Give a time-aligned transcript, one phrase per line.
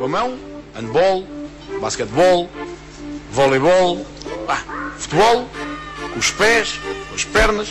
[0.00, 0.38] Com a mão,
[0.74, 1.26] handball,
[1.78, 2.48] basquetebol,
[3.32, 4.06] voleibol,
[4.48, 4.62] ah,
[4.96, 5.46] futebol,
[6.14, 6.80] com os pés,
[7.10, 7.68] com as pernas,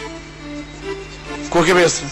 [1.50, 2.06] com a cabeça.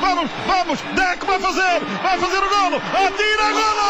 [0.00, 3.84] Vamos, vamos, Deco vai fazer, vai fazer o golo, atira golo!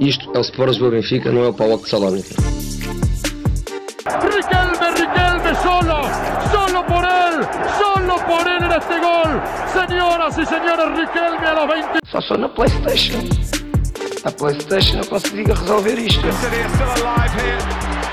[0.00, 2.34] Isto é o Sport Lisboa Benfica, não é o Paulo de Salónica.
[4.06, 6.02] Riquelme, Riquelme, solo,
[6.50, 7.46] solo por él,
[7.78, 9.63] solo por él en este gol.
[10.46, 11.98] Señoras y señores, Riquelme a los 20.
[12.10, 13.20] Só sou na Playstation.
[14.24, 16.20] A Playstation eu consigo resolver isto.
[16.20, 17.58] City are still alive here.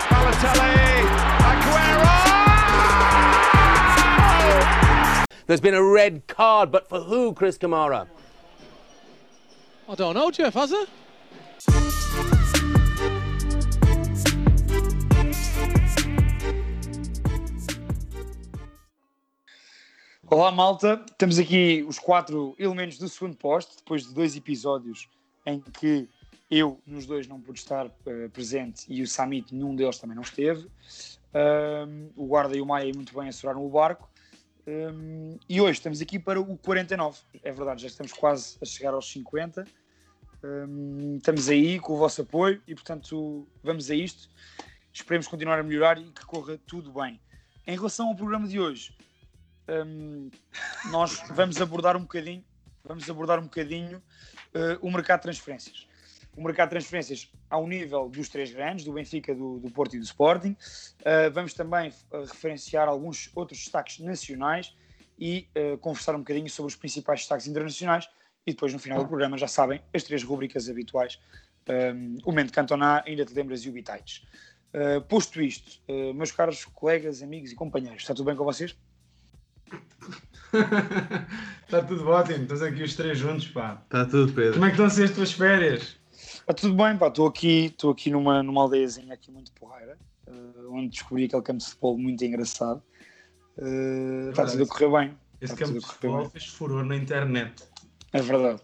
[0.10, 1.04] Balotelli,
[1.50, 2.08] Aguero!
[5.46, 8.08] There's been a red card, but for who, Chris Kamara?
[9.90, 10.88] I don't know, Jeff, has it?
[20.34, 20.96] Olá, malta.
[21.18, 25.10] Temos aqui os quatro elementos do segundo posto, depois de dois episódios
[25.46, 26.08] em que
[26.50, 30.24] eu, nos dois, não pude estar eh, presente e o Samit, nenhum deles também não
[30.24, 30.70] esteve.
[31.34, 34.10] Ahm, o Guarda e o Maia muito bem assuraram o barco.
[34.66, 37.20] Ahm, e hoje estamos aqui para o 49.
[37.44, 39.66] É verdade, já estamos quase a chegar aos 50.
[40.46, 44.30] Ahm, estamos aí com o vosso apoio e, portanto, vamos a isto.
[44.94, 47.20] Esperemos continuar a melhorar e que corra tudo bem.
[47.68, 48.96] Em relação ao programa de hoje,
[49.68, 50.30] hum,
[50.92, 52.44] nós vamos abordar um bocadinho,
[52.84, 54.02] vamos abordar um bocadinho
[54.54, 55.88] eh, o mercado de transferências.
[56.36, 60.00] O mercado de transferências ao nível dos três grandes, do Benfica, do, do Porto e
[60.00, 60.56] do Sporting.
[61.04, 64.74] Eh, vamos também eh, referenciar alguns outros destaques nacionais
[65.20, 68.10] e eh, conversar um bocadinho sobre os principais destaques internacionais.
[68.46, 71.20] E depois, no final do programa, já sabem, as três rubricas habituais.
[71.70, 74.26] Um, o Mente Cantoná, ainda te lembras e o Bitites.
[74.74, 78.76] Uh, posto isto, uh, meus caros colegas, amigos e companheiros, está tudo bem com vocês?
[81.66, 83.82] Está tudo ótimo, estamos aqui os três juntos, pá.
[83.86, 84.54] Está tudo, Pedro.
[84.54, 85.96] Como é que estão a ser as tuas férias?
[86.14, 89.98] Está tudo bem, pá, estou aqui, estou aqui numa, numa aldeiazinha aqui muito porreira,
[90.28, 92.82] uh, onde descobri aquele campo de futebol muito engraçado.
[93.58, 95.18] Uh, está tudo a correr bem.
[95.40, 96.30] Esse Está campo de futebol bem.
[96.30, 97.64] fez furor na internet.
[98.14, 98.62] É verdade.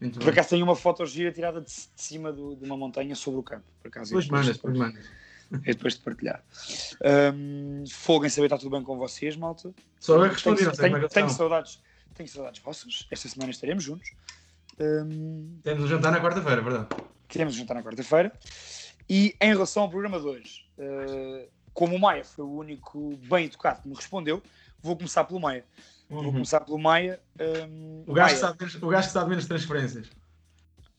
[0.00, 0.32] Muito Por bem.
[0.32, 3.42] acaso tenho uma foto gira tirada de, de cima do- de uma montanha sobre o
[3.42, 3.64] campo.
[3.82, 5.06] Por acaso, Depois e mandas, depois mandas.
[5.64, 6.42] É depois de partilhar.
[7.34, 9.72] Um, fogo em saber está tudo bem com vocês, malta.
[9.98, 11.28] Só eu respondi, tenho, é tenho, tenho estão.
[11.30, 11.80] saudades,
[12.14, 13.06] tenho saudades vossas.
[13.10, 14.10] Esta semana estaremos juntos.
[14.78, 16.88] Um, Temos um jantar na quarta-feira, verdade?
[17.26, 18.32] queremos juntar na quarta-feira.
[19.08, 23.46] E em relação ao programa de hoje, uh, como o Maia foi o único bem
[23.46, 24.42] educado que me respondeu,
[24.82, 25.64] vou começar pelo Maia.
[26.10, 26.32] Vou Uhum.
[26.32, 27.20] começar pelo Maia.
[27.68, 30.10] um, O gajo, Maia- sabe menos, o gajo sabe menos transferências.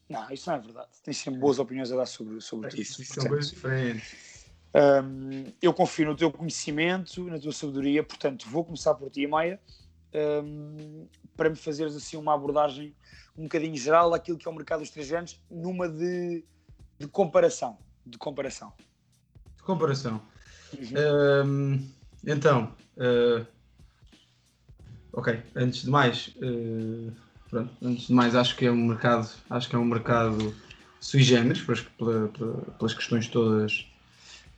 [0.07, 0.87] Não, isso não é verdade.
[1.03, 3.01] Tens sempre boas opiniões a dar sobre, sobre isso.
[3.01, 4.28] Isso são coisas diferentes.
[4.75, 9.59] Um, eu confio no teu conhecimento, na tua sabedoria, portanto, vou começar por ti, Maia,
[10.43, 12.95] um, para me fazeres assim uma abordagem
[13.37, 16.43] um bocadinho geral daquilo que é o mercado dos três grandes, numa de,
[16.99, 17.79] de comparação.
[18.05, 18.73] De comparação.
[19.57, 20.21] De comparação.
[20.73, 21.45] Uhum.
[21.45, 21.91] Hum,
[22.25, 23.45] então, uh,
[25.13, 27.11] ok, antes de mais, uh,
[27.49, 30.53] pronto, antes de mais acho que é um mercado, acho que é um mercado
[30.99, 33.88] sui generis, pelas, pela- pela- pelas questões todas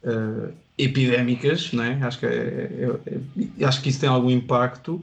[0.03, 2.01] uh, epidémicas, não é?
[2.03, 5.01] Acho que, é, é- é- acho que isso tem algum impacto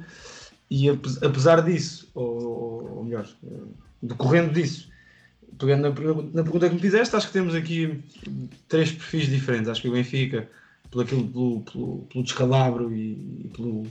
[0.70, 3.68] e ape- apesar disso, ou, ou melhor, uh,
[4.02, 4.88] decorrendo disso,
[5.58, 8.00] pegando na, na pergunta que me fizeste, acho que temos aqui
[8.68, 9.68] três perfis diferentes.
[9.68, 10.48] Acho que o Benfica,
[10.90, 13.86] pelo, pelo, pelo, pelo descalabro e, e pelo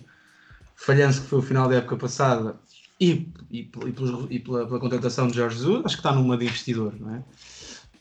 [0.75, 2.55] falhanço que foi o final da época passada
[2.99, 6.37] e, e, e pelos- e pela, pela contratação de Jorge Jesus, acho que está numa
[6.37, 7.23] de investidor, não é?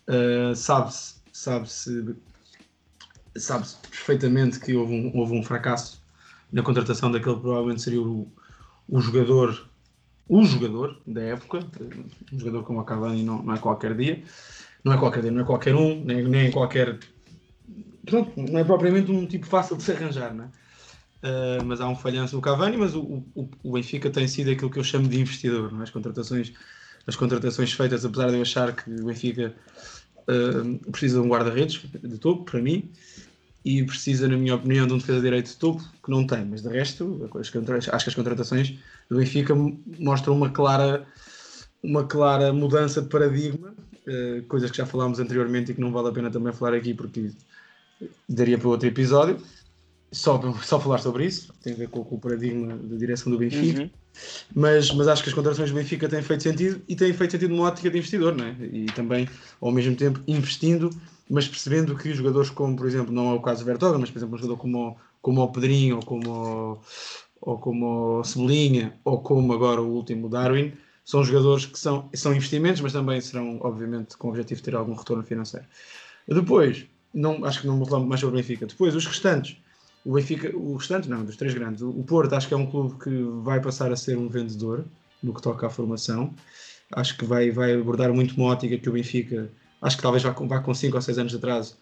[0.08, 2.14] Uh, sabe-se sabe-se
[3.38, 6.02] sabe-se perfeitamente que houve um, houve um fracasso
[6.52, 8.30] na contratação daquele que provavelmente seria o,
[8.88, 9.68] o jogador
[10.28, 11.60] o jogador da época
[12.32, 14.22] um jogador como a Cavani não, não é qualquer dia
[14.84, 16.98] não é qualquer dia, não é qualquer um nem, nem qualquer
[18.04, 20.66] pronto, não é propriamente um tipo fácil de se arranjar é?
[21.26, 24.70] Uh, mas há um falhanço no Cavani mas o, o, o Benfica tem sido aquilo
[24.70, 25.82] que eu chamo de investidor é?
[25.82, 26.52] as contratações
[27.06, 29.54] as contratações feitas apesar de eu achar que o Benfica
[30.28, 32.90] uh, precisa de um guarda-redes de topo para mim
[33.66, 36.62] e precisa, na minha opinião, de um defesa direito de topo, que não tem, mas
[36.62, 38.78] de resto, acho que as contratações
[39.10, 39.56] do Benfica
[39.98, 41.04] mostram uma clara,
[41.82, 43.74] uma clara mudança de paradigma,
[44.06, 46.94] eh, coisas que já falámos anteriormente e que não vale a pena também falar aqui
[46.94, 47.32] porque
[48.28, 49.36] daria para outro episódio,
[50.12, 53.38] só, só falar sobre isso, tem a ver com, com o paradigma da direção do
[53.38, 53.82] Benfica.
[53.82, 53.90] Uhum.
[54.54, 57.50] Mas, mas acho que as contratações do Benfica têm feito sentido e têm feito sentido
[57.50, 58.54] numa ótica de investidor, não é?
[58.60, 59.28] E também,
[59.60, 60.88] ao mesmo tempo, investindo,
[61.28, 64.18] mas percebendo que jogadores como, por exemplo, não é o caso do Vertogen, mas, por
[64.18, 66.80] exemplo, um jogador como, como o Pedrinho ou como,
[67.40, 70.72] ou como o Cebolinha ou como agora o último Darwin,
[71.04, 74.74] são jogadores que são, são investimentos, mas também serão, obviamente, com o objetivo de ter
[74.74, 75.66] algum retorno financeiro.
[76.26, 78.66] Depois, não, acho que não me reclamo mais sobre o Benfica.
[78.66, 79.56] Depois, os restantes.
[80.04, 81.82] O Benfica, o restante não, dos três grandes.
[81.82, 84.84] O Porto acho que é um clube que vai passar a ser um vendedor
[85.22, 86.34] no que toca à formação.
[86.92, 89.50] Acho que vai, vai abordar muito uma ótica que o Benfica,
[89.82, 91.76] acho que talvez vá, vá com 5 ou 6 anos de atraso,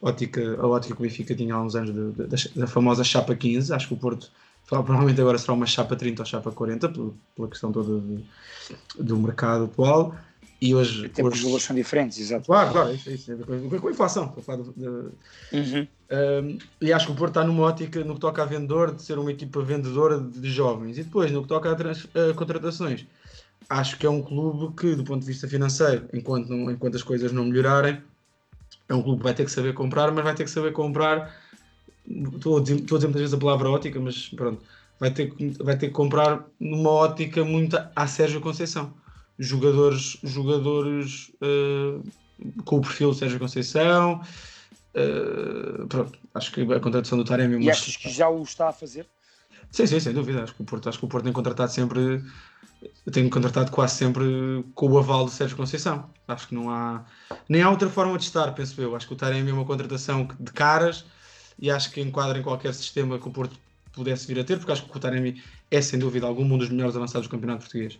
[0.00, 3.34] ótica, a ótica que o Benfica tinha há uns anos de, de, da, famosa chapa
[3.34, 3.72] 15.
[3.72, 4.30] Acho que o Porto
[4.66, 8.24] provavelmente agora será uma chapa 30 ou chapa 40, pela, pela questão toda de,
[8.98, 10.14] do mercado atual.
[10.60, 11.06] E hoje.
[11.06, 12.46] Até porque os valores são diferentes, exato.
[12.46, 14.26] Claro, claro, isso, isso com a inflação.
[14.26, 14.86] Estou a falar de, de,
[15.52, 15.88] Uhum.
[16.12, 19.02] um, e acho que o Porto está numa ótica, no que toca a vendedor, de
[19.02, 20.98] ser uma equipa vendedora de, de jovens.
[20.98, 23.06] E depois, no que toca a, trans, a, contratações,
[23.70, 27.04] acho que é um clube que, do ponto de vista financeiro, enquanto, não, enquanto as
[27.04, 28.02] coisas não melhorarem,
[28.88, 31.32] é um clube que vai ter que saber comprar, mas vai ter que saber comprar.
[32.06, 34.60] Estou a dizer, estou a dizer muitas vezes a palavra ótica, mas pronto,
[34.98, 38.92] vai ter, vai ter que comprar numa ótica muito à Sérgio Conceição.
[39.38, 42.02] Jogadores, jogadores uh,
[42.64, 44.20] com o perfil Sérgio Conceição.
[44.92, 47.64] Uh, pronto, acho que a contratação do Taremi.
[47.64, 49.06] E achas que já o está a fazer?
[49.70, 50.42] Sim, sim, sem dúvida.
[50.42, 52.22] Acho que o Porto, acho que o Porto tem contratado sempre,
[53.12, 56.10] tem contratado quase sempre com o aval de Sérgio Conceição.
[56.26, 57.04] Acho que não há
[57.48, 58.96] nem há outra forma de estar, penso eu.
[58.96, 61.04] Acho que o Taremi é uma contratação de caras
[61.58, 63.56] e acho que enquadra em qualquer sistema que o Porto
[63.92, 66.70] pudesse vir a ter, porque acho que o Taremi é sem dúvida algum um dos
[66.70, 67.98] melhores avançados do campeonato português.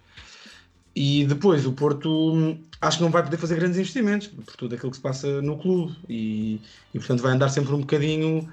[0.95, 4.91] E depois o Porto acho que não vai poder fazer grandes investimentos por tudo aquilo
[4.91, 6.61] que se passa no clube e,
[6.93, 8.51] e portanto vai andar sempre um bocadinho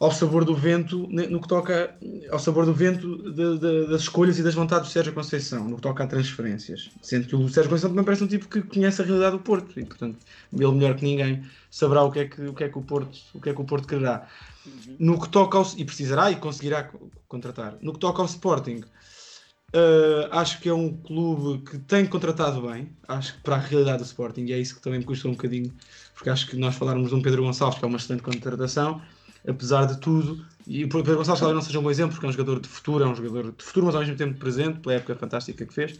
[0.00, 1.96] ao sabor do vento no que toca
[2.30, 5.76] ao sabor do vento de, de, das escolhas e das vontades do Sérgio Conceição no
[5.76, 6.90] que toca a transferências.
[7.02, 9.78] Sendo que o Sérgio Conceição também parece um tipo que conhece a realidade do Porto
[9.78, 10.18] e portanto
[10.52, 13.18] ele melhor que ninguém saberá o que é que o que é que o Porto
[13.34, 14.26] o que é que o Porto quererá.
[14.66, 14.96] Uhum.
[14.98, 16.90] no que toca ao, e precisará e conseguirá
[17.26, 17.78] contratar.
[17.80, 18.82] No que toca ao Sporting
[19.68, 23.98] Uh, acho que é um clube que tem contratado bem, acho que para a realidade
[23.98, 25.70] do Sporting, e é isso que também me custa um bocadinho,
[26.14, 29.02] porque acho que nós falarmos de um Pedro Gonçalves, que é uma excelente contratação,
[29.48, 32.28] apesar de tudo, e o Pedro Gonçalves talvez não seja um bom exemplo, porque é
[32.28, 34.80] um jogador de futuro, é um jogador de futuro, mas ao mesmo tempo de presente,
[34.80, 35.98] pela época fantástica que fez,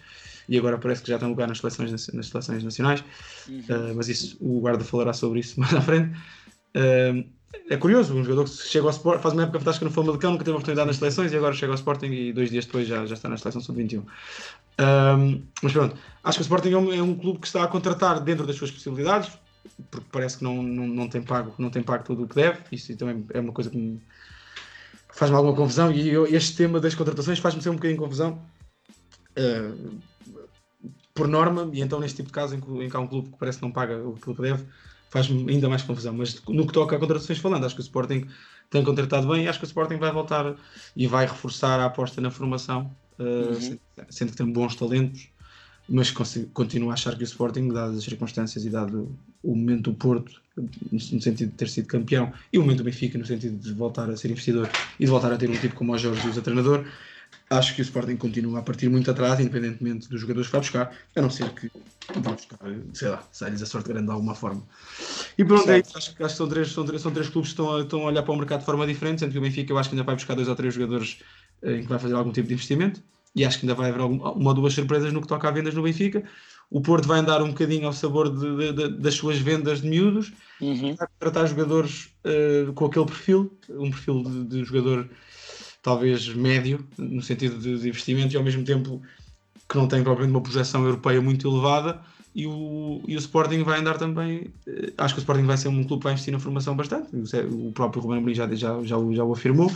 [0.48, 3.02] e agora parece que já tem lugar nas seleções, nas seleções nacionais,
[3.48, 3.60] uhum.
[3.60, 6.16] uh, mas isso, o guarda falará sobre isso mais à frente.
[6.76, 7.24] Uh,
[7.70, 10.44] é curioso, um jogador que chega ao Sport, faz uma época fantástica no Famalicão, nunca
[10.44, 13.14] teve oportunidade nas seleções e agora chega ao Sporting e dois dias depois já, já
[13.14, 14.02] está na seleção sub-21.
[14.80, 17.66] Um, mas pronto, acho que o Sporting é um, é um, clube que está a
[17.66, 19.30] contratar dentro das suas possibilidades,
[19.90, 22.60] porque parece que não, não, não, tem, pago, não tem pago tudo o que deve,
[22.72, 24.00] isso também é uma coisa que me
[25.10, 28.40] faz-me alguma confusão e eu, este tema das contratações faz-me ser um bocadinho confusão.
[29.36, 29.98] Uh,
[31.18, 33.30] por norma, e então neste tipo de caso em que, em que há um clube
[33.30, 34.64] que parece que não paga o que deve,
[35.10, 36.14] faz-me ainda mais confusão.
[36.14, 38.28] Mas no que toca a contratações falando, acho que o Sporting
[38.70, 40.54] tem contratado bem e acho que o Sporting vai voltar
[40.94, 43.78] e vai reforçar a aposta na formação, uh, uhum.
[44.08, 45.28] sendo que tem bons talentos,
[45.88, 49.10] mas continuo a achar que o Sporting, dadas as circunstâncias e dado
[49.42, 50.40] o momento do Porto,
[50.92, 54.10] no sentido de ter sido campeão, e o momento do Benfica, no sentido de voltar
[54.10, 54.68] a ser investidor
[54.98, 56.84] e de voltar a ter um tipo como o Jorge Jesus a treinador,
[57.50, 60.92] acho que o Sporting continua a partir muito atrás, independentemente dos jogadores que vai buscar,
[61.16, 61.70] a não ser que
[62.16, 62.58] vá buscar,
[62.92, 64.62] sei lá, sai-lhes a sorte grande de alguma forma.
[65.36, 65.96] E pronto, é isso.
[65.96, 68.04] Acho, acho, que são três, são, três, são três clubes que estão a, estão a
[68.06, 70.04] olhar para o mercado de forma diferente, sendo que o Benfica eu acho que ainda
[70.04, 71.20] vai buscar dois ou três jogadores
[71.62, 73.02] eh, em que vai fazer algum tipo de investimento,
[73.38, 75.74] e acho que ainda vai haver uma ou duas surpresas no que toca a vendas
[75.74, 76.24] no Benfica.
[76.68, 79.88] O Porto vai andar um bocadinho ao sabor de, de, de, das suas vendas de
[79.88, 80.96] miúdos, uhum.
[80.96, 85.08] vai tratar jogadores uh, com aquele perfil, um perfil de, jogador
[85.82, 89.00] talvez médio, no sentido de, de, investimento, e ao mesmo tempo
[89.68, 92.00] que não tem propriamente uma projeção europeia muito elevada.
[92.38, 94.46] E o, e o Sporting vai andar também.
[94.64, 97.08] Eh, acho que o Sporting vai ser um clube que vai investir na formação bastante.
[97.46, 99.68] O próprio Ruben Amorim já, já, já, já o afirmou.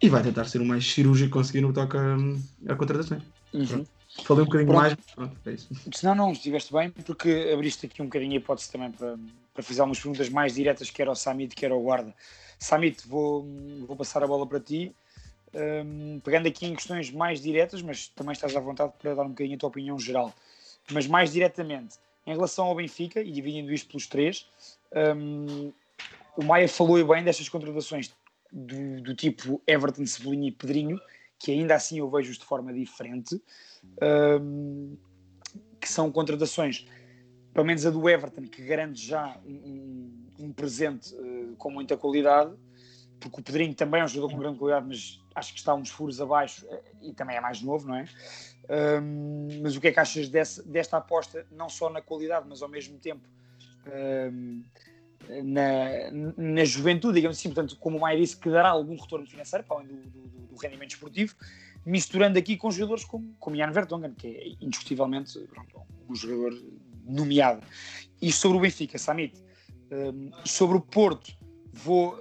[0.00, 3.24] E vai tentar ser o mais cirúrgico conseguir no que toca a, a contratações.
[3.52, 3.84] Uhum.
[4.22, 4.80] Falei um bocadinho pronto.
[4.80, 5.68] mais, mas pronto, é isso.
[6.04, 9.18] Não, não, estiveste bem, porque abriste aqui um bocadinho a hipótese também para,
[9.52, 12.14] para fazer algumas perguntas mais diretas, quer ao Samit, quer ao Guarda.
[12.60, 13.44] Samit, vou,
[13.88, 14.94] vou passar a bola para ti.
[15.52, 19.30] Um, pegando aqui em questões mais diretas, mas também estás à vontade para dar um
[19.30, 20.32] bocadinho a tua opinião geral.
[20.92, 24.48] Mas mais diretamente, em relação ao Benfica, e dividindo isto pelos três,
[25.16, 25.72] um,
[26.36, 28.14] o Maia falou bem destas contratações
[28.52, 31.00] do, do, tipo Everton, Cebolinha e Pedrinho,
[31.38, 33.40] que ainda assim eu vejo de forma diferente,
[34.40, 34.96] um,
[35.80, 36.86] que são contratações,
[37.52, 42.54] pelo menos a do Everton, que garante já um, um presente uh, com muita qualidade,
[43.20, 45.90] porque o Pedrinho também é um jogador com grande qualidade, mas acho que está uns
[45.90, 48.04] furos abaixo eh, e também é mais novo, não é?
[49.00, 52.60] Um, mas o que é que achas dessa, desta aposta, não só na qualidade, mas
[52.60, 53.26] ao mesmo tempo
[54.30, 54.62] um,
[55.42, 59.64] na, na juventude, digamos assim, portanto, como o Maia disse, que dará algum retorno financeiro,
[59.64, 61.34] para além do, do, do rendimento esportivo,
[61.84, 65.38] misturando aqui com jogadores como, como Jan Vertonghen, que é indiscutivelmente
[66.08, 66.52] um jogador
[67.06, 67.62] nomeado.
[68.20, 69.42] E sobre o Benfica, Samit,
[69.90, 71.32] um, sobre o Porto,
[71.72, 72.18] vou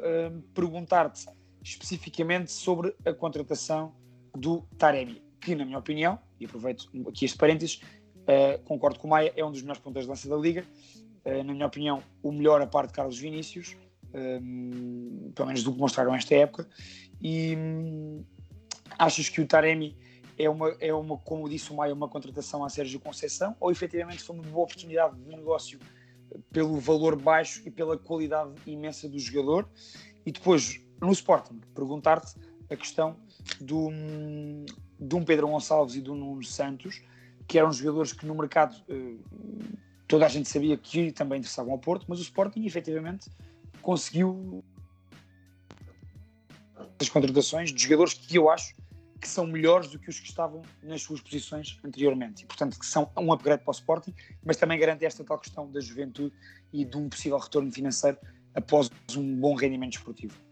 [0.54, 1.28] perguntar-te
[1.70, 3.94] especificamente sobre a contratação
[4.36, 7.82] do Taremi, que, na minha opinião, e aproveito aqui este parênteses,
[8.24, 10.66] uh, concordo com o Maia, é um dos melhores pontos de lança da Liga.
[11.26, 13.76] Uh, na minha opinião, o melhor a par de Carlos Vinícius,
[14.14, 16.68] um, pelo menos do que mostraram esta época.
[17.22, 18.24] E hum,
[18.98, 19.98] achas que o Taremi
[20.38, 24.24] é uma, é uma, como disse o Maia, uma contratação a Sérgio Conceição ou efetivamente
[24.24, 25.80] foi uma boa oportunidade de negócio
[26.52, 29.68] pelo valor baixo e pela qualidade imensa do jogador?
[30.26, 32.36] E depois, no Sporting, perguntar-te
[32.70, 33.16] a questão
[33.62, 33.90] do,
[35.00, 37.02] de um Pedro Gonçalves e do Nuno Santos,
[37.48, 39.16] que eram jogadores que no mercado eh,
[40.08, 43.30] toda a gente sabia que também interessavam ao Porto, mas o Sporting efetivamente
[43.82, 44.64] conseguiu
[47.00, 48.76] as contratações de jogadores que eu acho
[49.20, 52.44] que são melhores do que os que estavam nas suas posições anteriormente.
[52.44, 54.14] E, portanto, que são um upgrade para o Sporting,
[54.44, 56.36] mas também garante esta tal questão da juventude
[56.72, 58.18] e de um possível retorno financeiro
[58.54, 60.47] após um bom rendimento esportivo.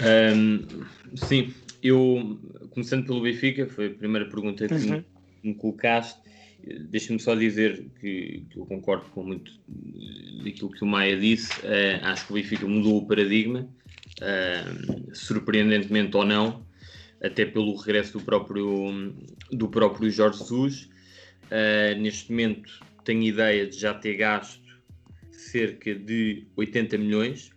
[0.00, 0.64] Um,
[1.16, 2.38] sim, eu,
[2.70, 4.90] começando pelo Benfica, foi a primeira pergunta que uhum.
[4.90, 5.04] me,
[5.42, 6.20] me colocaste.
[6.88, 9.52] Deixa-me só dizer que, que, eu concordo com muito
[10.42, 11.52] daquilo que o Maia disse.
[11.60, 13.68] Uh, acho que o Benfica mudou o paradigma,
[14.20, 16.66] uh, surpreendentemente ou não,
[17.22, 19.14] até pelo regresso do próprio,
[19.52, 20.88] do próprio Jorge Jesus.
[21.44, 24.60] Uh, neste momento tenho ideia de já ter gasto
[25.30, 27.52] cerca de 80 milhões.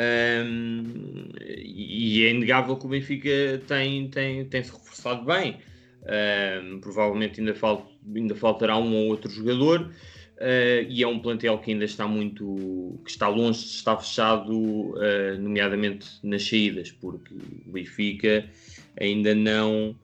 [0.00, 5.58] Um, e é inegável que o Benfica tem, tem, tem se reforçado bem.
[6.02, 9.90] Um, provavelmente ainda, falt, ainda faltará um ou outro jogador.
[10.38, 14.54] Uh, e é um plantel que ainda está muito que está longe de estar fechado,
[14.54, 17.34] uh, nomeadamente nas saídas, porque
[17.66, 18.48] o Benfica
[18.98, 19.94] ainda não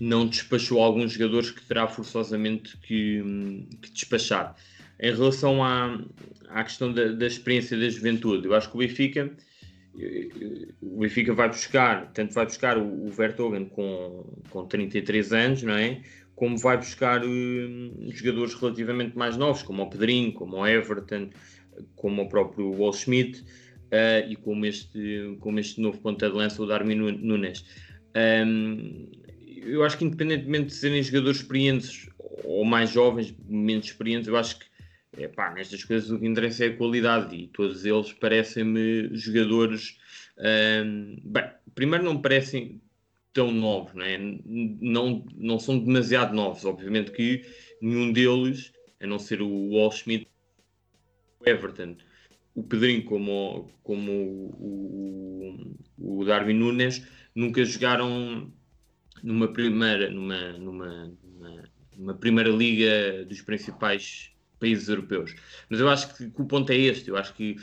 [0.00, 3.22] não despachou alguns jogadores que terá forçosamente que,
[3.82, 4.56] que despachar.
[5.02, 6.00] Em relação à,
[6.48, 9.30] à questão da, da, experiência da juventude, eu acho que o Benfica
[10.80, 15.74] o Benfica vai buscar, tanto vai buscar o, o Vertogen com, com 33 anos, não
[15.74, 16.00] é?
[16.34, 21.28] Como vai buscar uh, jogadores relativamente mais novos, como o Pedrinho, como o Everton,
[21.94, 26.62] como o próprio Wall Schmidt uh, e como este, como este novo ponta de lança,
[26.62, 27.64] o Darwin Nunes.
[28.16, 29.10] Um,
[29.64, 32.08] eu acho que independentemente de serem jogadores experientes
[32.44, 34.71] ou mais jovens, menos experientes, eu acho que
[35.16, 39.98] Epá, nestas coisas o que interessa é a qualidade e todos eles parecem-me jogadores.
[40.38, 42.80] Hum, bem, primeiro não parecem
[43.32, 44.18] tão novos, não, é?
[44.18, 46.64] não, não são demasiado novos.
[46.64, 47.42] Obviamente que
[47.80, 50.26] nenhum deles, a não ser o Wall Schmidt,
[51.40, 51.96] o Everton,
[52.54, 58.50] o Pedrinho, como, como o, o, o Darwin Nunes, nunca jogaram
[59.22, 61.64] numa primeira, numa, numa, numa,
[61.96, 64.31] numa primeira liga dos principais
[64.62, 65.34] países europeus.
[65.68, 67.56] Mas eu acho que, que o ponto é este, eu acho que,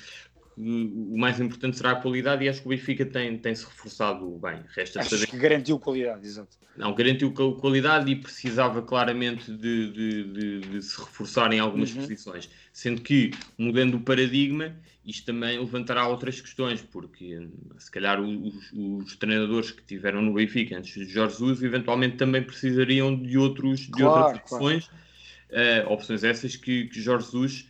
[0.62, 4.28] o mais importante será a qualidade e acho que o Benfica tem, tem se reforçado
[4.40, 4.60] bem.
[4.76, 5.28] Resta acho saber...
[5.28, 6.58] que garantiu qualidade, exato.
[6.76, 12.02] Não, garantiu qualidade e precisava claramente de, de, de, de se reforçar em algumas uhum.
[12.02, 12.50] posições.
[12.74, 14.76] Sendo que, mudando o paradigma,
[15.06, 20.78] isto também levantará outras questões, porque se calhar os, os, treinadores que tiveram no Benfica
[20.78, 24.88] antes de Jorge Jesus eventualmente também precisariam de, outros, de claro, outras opções.
[24.88, 25.09] Claro
[25.50, 27.70] uh, opções essas que, que Jorge Jesus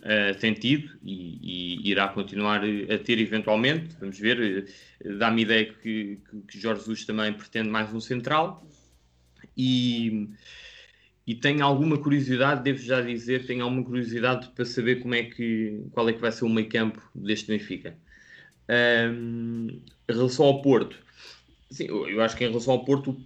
[0.00, 1.38] uh, tem tido e,
[1.82, 3.96] e, irá continuar a ter eventualmente.
[4.00, 4.68] Vamos ver,
[5.04, 8.66] uh, dá-me ideia que, que, que, Jorge Jesus também pretende mais um central
[9.56, 10.28] e,
[11.26, 15.84] e tenho alguma curiosidade, devo já dizer, tenho alguma curiosidade para saber como é que,
[15.92, 17.96] qual é que vai ser o meio campo deste Benfica.
[18.68, 20.96] Um, em relação ao Porto,
[21.70, 23.16] sim, eu acho que em relação ao Porto,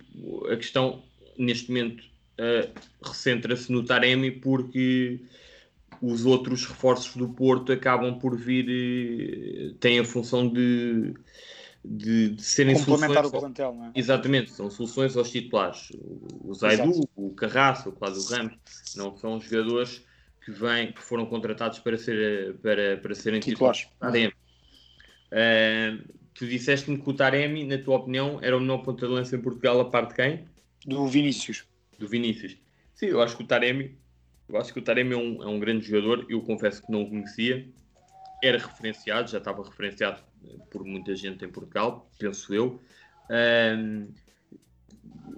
[0.51, 1.03] a questão
[1.39, 2.05] neste momento
[2.41, 2.73] uh,
[3.05, 5.21] recentra-se no Taremi porque
[6.01, 11.15] os outros reforços do Porto acabam por vir, uh, têm a função de,
[11.85, 13.35] de, de serem Complementar soluções.
[13.35, 13.93] o plantel, não é?
[13.95, 15.93] Exatamente, são soluções aos titulares.
[16.43, 17.09] O Zaidu, Exato.
[17.15, 18.55] o Carraço, o Cláudio Ramos,
[18.97, 20.03] não são jogadores
[20.45, 23.81] que, vêm, que foram contratados para, ser, para, para serem titulares.
[23.81, 24.33] titulares.
[25.33, 26.03] Uh,
[26.35, 29.41] tu disseste-me que o Taremi, na tua opinião, era o menor ponta de lança em
[29.41, 30.45] Portugal a parte de quem?
[30.87, 31.70] Do Vinícius
[32.01, 32.57] do Vinícius.
[32.95, 33.97] Sim, eu acho que o Taremi,
[34.49, 36.27] eu acho que o Taremi é um, é um grande jogador.
[36.29, 37.69] Eu confesso que não o conhecia.
[38.43, 40.23] Era referenciado, já estava referenciado
[40.71, 42.81] por muita gente em Portugal, penso eu.
[43.31, 44.09] Um,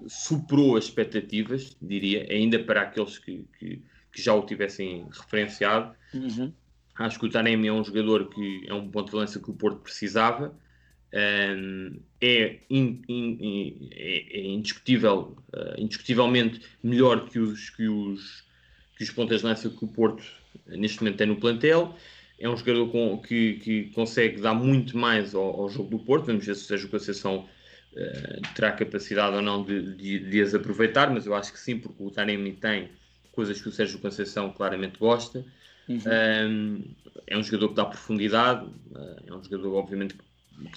[0.06, 5.94] superou as expectativas, diria, ainda para aqueles que, que, que já o tivessem referenciado.
[6.14, 6.52] Uhum.
[6.94, 9.54] Acho que o Taremi é um jogador que é um ponto de lança que o
[9.54, 10.56] Porto precisava.
[11.12, 18.44] É, in, in, é, é, indiscutível, uh, indiscutivelmente melhor que os, que os,
[18.96, 20.24] que os pontas de lança que o Porto
[20.66, 21.94] neste momento tem no plantel.
[22.38, 26.26] É um jogador com, que, que consegue dar muito mais ao, ao, jogo do Porto.
[26.26, 27.46] Vamos ver se o Sérgio Conceição
[27.92, 31.78] uh, terá capacidade ou não de, de, de, as aproveitar, mas eu acho que sim,
[31.78, 32.90] porque o Taremi tem
[33.32, 35.44] coisas que o Sérgio Conceição claramente gosta.
[35.88, 36.00] Uhum.
[36.48, 36.94] Um,
[37.26, 40.24] é um jogador que dá profundidade, uh, é um jogador, obviamente, que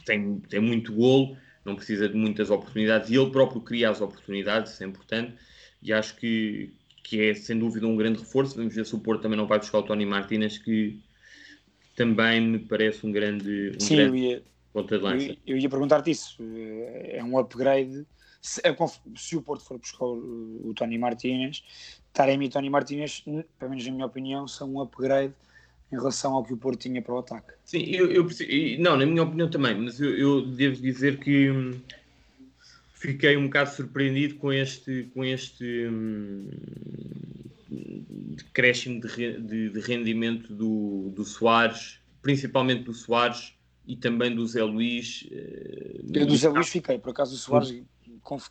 [0.06, 4.74] tem, tem muito golo, não precisa de muitas oportunidades e ele próprio cria as oportunidades,
[4.74, 5.36] isso é importante.
[5.82, 8.56] E acho que, que é sem dúvida um grande reforço.
[8.56, 11.00] Vamos ver se o Porto também não vai buscar o Tony Martínez, que
[11.96, 15.28] também me parece um grande, um Sim, grande eu ia, ponta de lança.
[15.28, 16.38] Eu, eu ia perguntar-te isso.
[17.06, 18.06] É um upgrade.
[18.42, 18.62] Se,
[19.16, 21.64] se, o Porto for buscar o, o Tony Martínez,
[22.14, 23.22] Taremi e Tony Martínez,
[23.58, 25.34] pelo menos na minha opinião, são um upgrade
[25.96, 27.54] em relação ao que o Porto tinha para o ataque.
[27.64, 28.28] Sim, eu, eu
[28.80, 31.80] não, na minha opinião também, mas eu, eu devo dizer que hum,
[32.94, 36.50] fiquei um bocado surpreendido com este, com este hum,
[38.36, 43.54] decréscimo de, de, de, rendimento do, do Soares, principalmente do Soares
[43.88, 45.28] e também do Zé Luís.
[45.32, 47.74] Eh, eu do Zé Luís fiquei, por acaso o Soares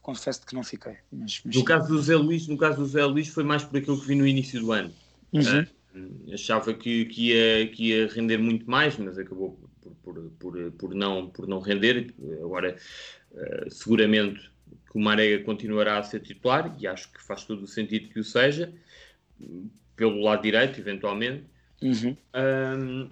[0.02, 0.96] confesso que não fiquei.
[1.10, 1.56] Mas, mas...
[1.56, 4.06] No caso do Zé Luís, no caso do Zé Luís foi mais por aquilo que
[4.06, 4.92] vi no início do ano.
[5.32, 5.40] Uhum.
[5.40, 5.66] Uh,
[6.32, 10.94] achava que, que, ia, que ia render muito mais, mas acabou por, por, por, por
[10.94, 12.14] não, por não render.
[12.42, 12.76] Agora,
[13.32, 14.50] uh, seguramente
[14.90, 18.20] que o Marega continuará a ser titular e acho que faz todo o sentido que
[18.20, 18.72] o seja,
[19.96, 21.44] pelo lado direito, eventualmente.
[21.82, 22.16] Uhum.
[22.34, 23.10] Um,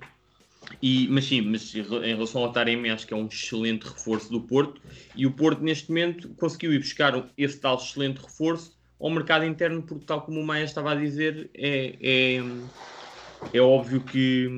[0.80, 1.82] e, mas sim, mas em
[2.14, 4.80] relação ao Taremi, acho que é um excelente reforço do Porto.
[5.16, 9.82] E o Porto, neste momento, conseguiu ir buscar esse tal excelente reforço ao mercado interno,
[9.82, 12.42] porque, tal como o Maia estava a dizer, é, é,
[13.52, 14.48] é óbvio que,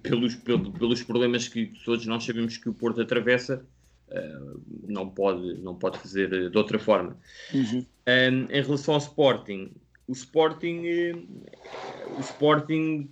[0.00, 3.66] pelos, pelos, problemas que todos nós sabemos que o Porto atravessa,
[4.10, 7.18] uh, não, pode, não pode fazer de outra forma.
[7.52, 7.84] Uhum.
[8.06, 9.72] Um, em relação ao Sporting,
[10.06, 11.14] o Sporting, eh,
[12.16, 13.10] o Sporting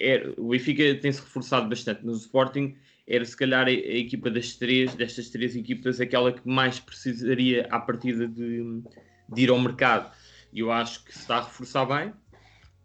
[0.00, 2.74] era, o Benfica tem-se reforçado bastante, mas o Sporting
[3.06, 7.68] era se calhar a, a, equipa das três, destas três equipas, aquela que mais precisaria
[7.70, 8.82] à partida de,
[9.28, 10.10] de ir ao mercado.
[10.52, 12.12] E eu acho que se está a reforçar bem.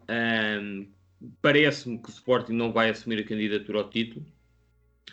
[0.09, 0.87] Um,
[1.41, 4.25] Parece-me que o Sporting não vai assumir a candidatura ao título.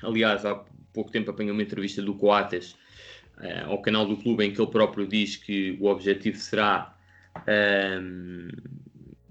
[0.02, 0.54] Aliás, há
[0.92, 2.72] pouco tempo apanhei uma entrevista do Coates
[3.36, 6.96] uh, ao canal do clube em que ele próprio diz que o objetivo será
[8.00, 8.48] um,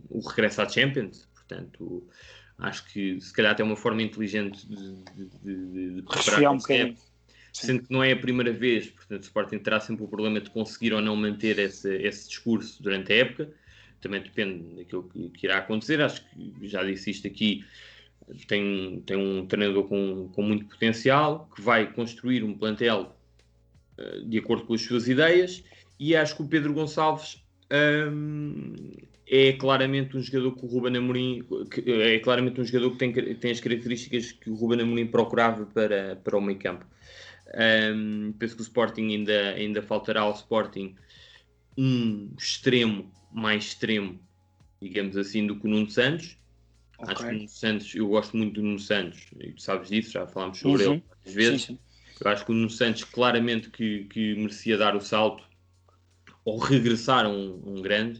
[0.09, 1.27] o regresso à Champions.
[1.33, 2.07] Portanto,
[2.59, 6.97] acho que se calhar até uma forma inteligente de, de, de, de preparar um bocadinho.
[7.59, 10.47] Sendo que não é a primeira vez, portanto, o Sporting terá sempre o problema de
[10.51, 13.49] conseguir ou não manter esse, esse discurso durante a época.
[13.99, 15.99] Também depende daquilo que, que, irá acontecer.
[15.99, 17.65] Acho que já disse isto aqui.
[18.47, 23.17] Tem, tem um treinador com, com muito potencial que vai construir um plantel
[23.97, 25.63] uh, de acordo com as suas ideias.
[25.99, 27.43] E acho que o Pedro Gonçalves
[28.11, 28.75] um,
[29.25, 31.43] é claramente um jogador que o Ruben Amorim
[31.87, 36.17] é claramente um jogador que tem, tem as características que o Ruben Amorim procurava para,
[36.17, 36.85] para o meio campo.
[37.55, 40.95] Um, penso que o Sporting ainda, ainda faltará ao Sporting
[41.77, 44.19] um extremo mais extremo,
[44.81, 46.37] digamos assim, do que o Nuno Santos.
[46.97, 47.13] Okay.
[47.13, 50.11] Acho que o Nuno Santos, eu gosto muito do Nuno Santos, e tu sabes disso,
[50.11, 50.93] já falámos sobre uhum.
[50.93, 51.61] ele várias vezes.
[51.63, 51.79] Sim, sim.
[52.19, 55.43] Eu acho que o Nuno Santos claramente que, que merecia dar o salto
[56.43, 58.19] ou regressar a um, um grande,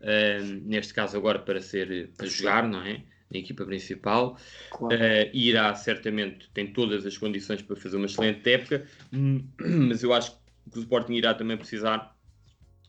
[0.00, 3.02] uh, neste caso agora para ser para jogar, não é?
[3.30, 4.38] Na equipa principal,
[4.70, 4.94] claro.
[4.94, 8.86] uh, irá certamente, tem todas as condições para fazer uma excelente época,
[9.58, 10.32] mas eu acho
[10.70, 12.16] que o Sporting irá também precisar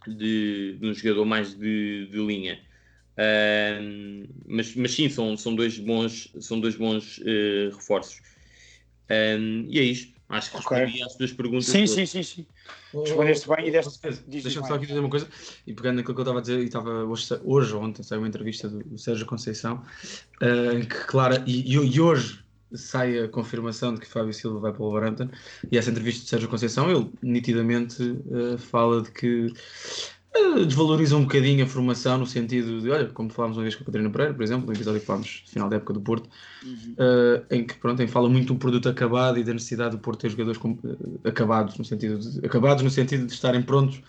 [0.05, 2.59] de, de um jogador mais de, de linha.
[3.13, 8.21] Uh, mas, mas sim, são, são dois bons, são dois bons uh, reforços.
[9.69, 10.16] E é isto.
[10.29, 11.03] Acho que respondi okay.
[11.03, 11.65] às tuas perguntas.
[11.67, 11.91] Sim, todas.
[11.91, 12.45] sim, sim, sim.
[12.93, 13.99] Respondeste bem e deste.
[14.27, 15.27] Deixa-me só aqui dizer uma coisa,
[15.65, 18.27] e pegando naquilo que eu estava a dizer, e estava hoje, hoje ontem, saiu uma
[18.27, 19.81] entrevista do, do Sérgio Conceição,
[20.41, 24.81] uh, que, claro, e, e, hoje sai a confirmação de que Fábio Silva vai para
[24.81, 25.29] o Wolverhampton,
[25.71, 29.53] e essa entrevista de Sérgio Conceição, ele nitidamente uh, fala de que
[30.65, 33.85] desvaloriza um bocadinho a formação no sentido de, olha, como falámos uma vez com a
[33.85, 36.29] Catarina Pereira, por exemplo, no episódio que falámos no final da época do Porto,
[36.63, 36.95] uhum.
[36.97, 40.21] uh, em que pronto, em fala muito do produto acabado e da necessidade do Porto
[40.21, 44.01] ter jogadores com, uh, acabados, no sentido de, acabados no sentido de estarem prontos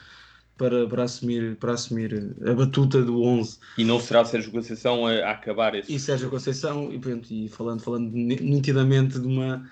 [0.56, 3.58] para, para, assumir, para assumir a batuta do 11.
[3.78, 5.94] E não será Sérgio Conceição a, a acabar esse...
[5.94, 9.64] E Sérgio Conceição, e, pronto, e falando, falando nitidamente de uma,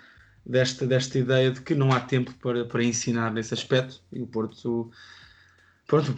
[0.45, 4.27] desta, desta ideia de que não há tempo para, para ensinar nesse aspecto, e o
[4.27, 4.91] Porto
[5.87, 6.13] Pronto,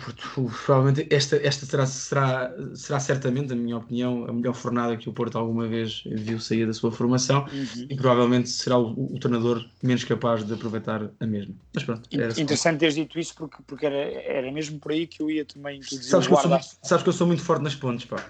[0.64, 5.12] provavelmente esta, esta será, será, será certamente, na minha opinião, a melhor fornada que o
[5.12, 7.86] Porto alguma vez viu sair da sua formação Uhum.
[7.90, 11.54] e provavelmente será o, o treinador menos capaz de aproveitar a mesma.
[11.74, 15.30] Mas pronto, Interessante teres dito isso porque, porque era, era mesmo por aí que eu
[15.30, 17.62] ia também introduzir sabes, o que eu sou muito, sabes que eu sou muito forte
[17.62, 18.24] nas pontes, pá.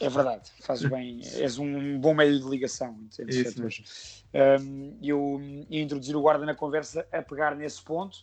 [0.00, 4.24] É verdade, fazes bem, és um bom meio de ligação entre Isso setores.
[4.34, 8.18] Um, eu ia introduzir o guarda na conversa a pegar nesse ponto.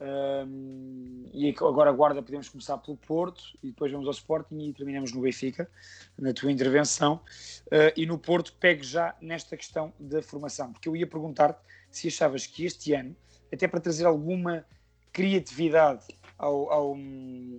[0.00, 5.12] Um, e agora guarda podemos começar pelo Porto e depois vamos ao Sporting e terminamos
[5.12, 5.70] no Benfica
[6.18, 7.20] na tua intervenção.
[7.66, 11.60] Uh, e no Porto pego já nesta questão da formação porque eu ia perguntar-te
[11.90, 13.14] se achavas que este ano
[13.52, 14.64] até para trazer alguma
[15.12, 16.06] criatividade
[16.38, 16.96] ao, ao,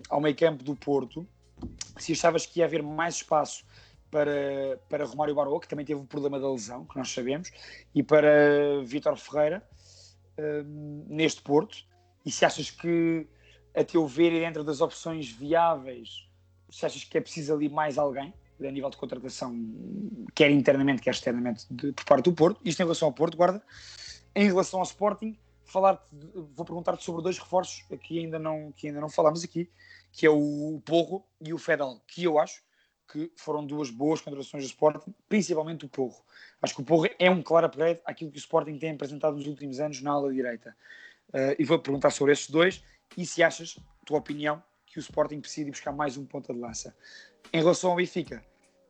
[0.10, 1.28] ao meio campo do Porto
[1.98, 3.64] se achavas que ia haver mais espaço
[4.10, 7.52] para, para Romário Baró, que também teve o problema da lesão, que nós sabemos,
[7.94, 9.64] e para Vítor Ferreira
[11.08, 11.86] neste Porto,
[12.26, 13.28] e se achas que,
[13.76, 16.28] a teu ver, dentro das opções viáveis,
[16.70, 19.56] se achas que é preciso ali mais alguém, a nível de contratação,
[20.36, 23.62] quer internamente, quer externamente, de- por parte do Porto, isto em relação ao Porto, guarda.
[24.36, 26.04] Em relação ao Sporting, falar
[26.54, 29.70] vou perguntar-te sobre dois reforços que ainda não, que ainda não falámos aqui,
[30.12, 32.62] que é o Porro e o Fedal, que eu acho
[33.12, 36.24] que foram duas boas contratações do Sporting, principalmente o Porro.
[36.62, 39.48] Acho que o Porro é um claro upgrade àquilo que o Sporting tem apresentado nos
[39.48, 40.76] últimos anos na ala direita.
[41.34, 42.84] Uh, e vou perguntar sobre estes dois
[43.18, 46.60] e se achas, tua opinião, que o Sporting precisa ir buscar mais um ponta de
[46.60, 46.96] lança.
[47.54, 48.44] Em relação ao Benfica,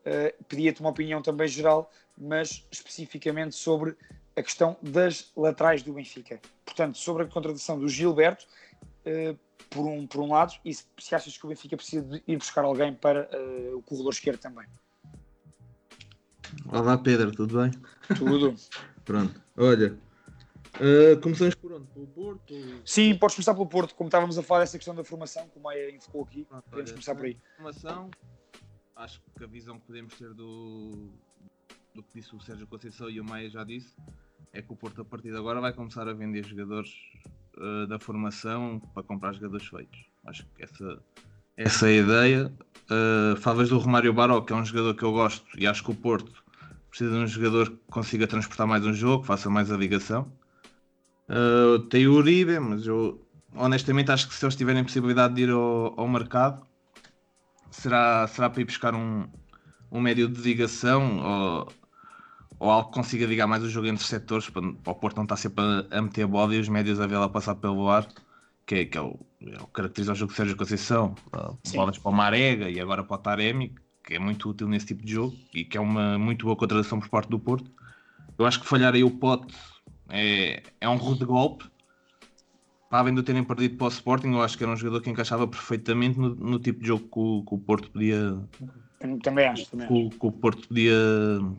[0.06, 3.96] uh, pedia-te uma opinião também geral, mas especificamente sobre
[4.36, 6.40] a questão das laterais do Benfica.
[6.66, 8.46] Portanto, sobre a contratação do Gilberto,
[9.06, 9.38] uh,
[9.70, 12.38] por, um, por um lado, e se, se achas que o Benfica precisa de ir
[12.38, 14.68] buscar alguém para uh, o corredor esquerdo também.
[16.72, 17.72] Olá Pedro, tudo bem?
[18.18, 18.56] Tudo.
[19.06, 19.98] Pronto, olha,
[20.82, 21.88] uh, começamos por onde?
[21.88, 22.54] Pelo Porto?
[22.86, 25.74] Sim, podes começar pelo Porto, como estávamos a falar dessa questão da formação, como a
[25.74, 27.38] Maia enfocou aqui, Pronto, podemos olha, começar por aí.
[27.56, 28.12] Formação,
[28.96, 31.10] acho que a visão que podemos ter do,
[31.94, 33.96] do que disse o Sérgio Conceição e o Maia já disse,
[34.54, 36.92] é que o Porto a partir de agora vai começar a vender jogadores
[37.58, 40.06] uh, da formação para comprar jogadores feitos.
[40.26, 41.02] Acho que essa,
[41.56, 42.54] essa é a ideia.
[42.90, 45.92] Uh, falas do Romário Baró, que é um jogador que eu gosto e acho que
[45.92, 46.44] o Porto
[46.90, 50.32] precisa de um jogador que consiga transportar mais um jogo, que faça mais a ligação.
[51.30, 55.50] Uh, tem o Uribe, mas eu honestamente acho que se eles tiverem possibilidade de ir
[55.50, 56.66] ao, ao mercado,
[57.70, 59.28] será, será para ir buscar um,
[59.92, 61.74] um médio de ligação ou,
[62.60, 65.24] ou algo que consiga ligar mais o jogo entre setores para, para o Porto não
[65.24, 68.08] estar sempre a, a meter bola e os médios a vê-la passar pelo ar,
[68.66, 71.16] que é, que é, o, é o que caracteriza o jogo de Sérgio Conceição.
[71.28, 74.88] Uh, bolas para o Marega e agora para o Taremi, que é muito útil nesse
[74.88, 77.70] tipo de jogo e que é uma muito boa contratação por parte do Porto.
[78.38, 79.54] Eu acho que falhar aí o pote
[80.12, 81.66] é, é um rude golpe.
[82.90, 85.10] Para além de terem perdido para o Sporting, eu acho que era um jogador que
[85.10, 88.38] encaixava perfeitamente no, no tipo de jogo que o, que o Porto podia.
[89.24, 90.94] Também acho, também que, o- que o Porto podia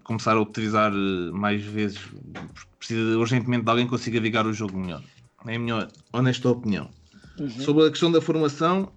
[0.05, 2.01] começar a utilizar eh, mais vezes.
[2.79, 5.03] Precisa urgentemente de alguém que consiga ligar o jogo melhor.
[5.47, 6.91] É a minha honesta opinião.
[7.39, 7.49] Uhum.
[7.49, 8.93] Sobre a questão da formação,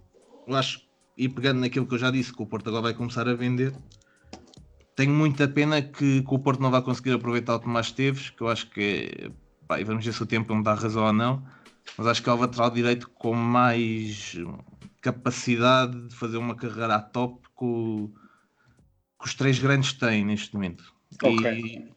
[0.46, 0.82] eu acho,
[1.18, 3.74] e pegando naquilo que eu já disse, que o Porto agora vai começar a vender,
[4.96, 8.42] tenho muita pena que, que o Porto não vai conseguir aproveitar o Tomás Esteves, que
[8.42, 9.32] eu acho que é,
[9.68, 11.46] pá, e vamos ver se o tempo me dá razão ou não,
[11.98, 14.36] mas acho que é o lateral direito com mais
[15.02, 18.12] capacidade de fazer uma carreira à top que, o-
[19.20, 20.84] que os três grandes têm neste momento.
[21.24, 21.52] Ok.
[21.52, 21.96] E,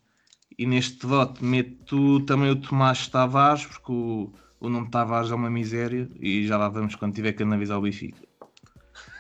[0.63, 5.51] e neste voto meto também o Tomás Tavares, porque o, o nome Tavares é uma
[5.51, 8.23] miséria e já lá vamos quando tiver que analisar o Benfica.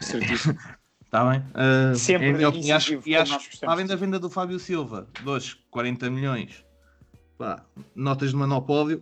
[0.01, 0.59] Certíssimo.
[1.05, 1.41] Está bem?
[1.41, 2.77] Uh, Sempre é a minha opinião.
[2.77, 3.73] Acho, incisivo, e acho, nós gostamos.
[3.73, 6.65] além da venda do Fábio Silva, dos 40 milhões,
[7.38, 9.01] pá, notas de monopólio,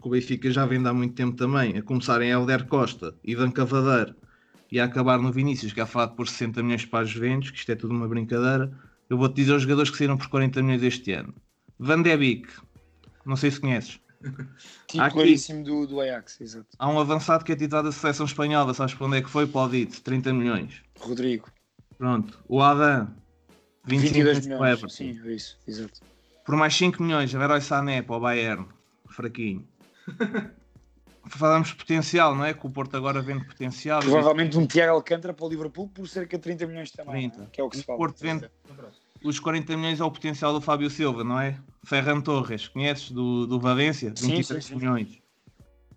[0.00, 3.50] que o Benfica já vende há muito tempo também, a começar em Helder Costa Dan
[3.50, 4.14] Cavadeiro
[4.72, 7.58] e a acabar no Vinícius, que é falado por 60 milhões para as Juventus, que
[7.58, 8.72] isto é tudo uma brincadeira.
[9.08, 11.34] Eu vou-te dizer os jogadores que saíram por 40 milhões este ano.
[11.78, 12.48] Van de Beek,
[13.24, 14.00] não sei se conheces.
[14.24, 16.66] Há aqui- Titularíssimo do, do Ajax, exato.
[16.78, 19.46] Há um avançado que é titular da seleção espanhola, sabes para onde é que foi?
[19.46, 20.82] Para o Leeds, 30 milhões.
[20.98, 21.48] Rodrigo.
[21.98, 22.42] Pronto.
[22.48, 23.08] O Adam,
[23.86, 24.92] 25 22 milhões.
[24.92, 26.00] Sim, é isso, exato.
[26.44, 28.66] Por mais 5 milhões, Leroy Sané para o Bayern.
[29.08, 29.66] Fraquinho.
[31.26, 32.52] Falamos potencial, não é?
[32.52, 34.00] Que o Porto agora vende potencial.
[34.00, 37.38] Provavelmente um Tiago Alcântara para o Liverpool por cerca de 30 milhões também, 30.
[37.38, 37.48] não é?
[37.50, 37.98] que é o que se O fala.
[37.98, 38.50] Porto vende
[39.24, 41.58] os 40 milhões é o potencial do Fábio Silva, não é?
[41.82, 44.12] Ferran Torres, conheces do, do Valência?
[44.14, 44.78] Sim, 23 sim, sim.
[44.78, 45.18] milhões.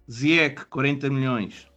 [0.10, 1.68] Ziyech, 40 milhões.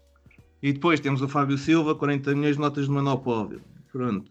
[0.63, 3.61] E depois temos o Fábio Silva, 40 milhões de notas de monopólio.
[3.91, 4.31] Pronto.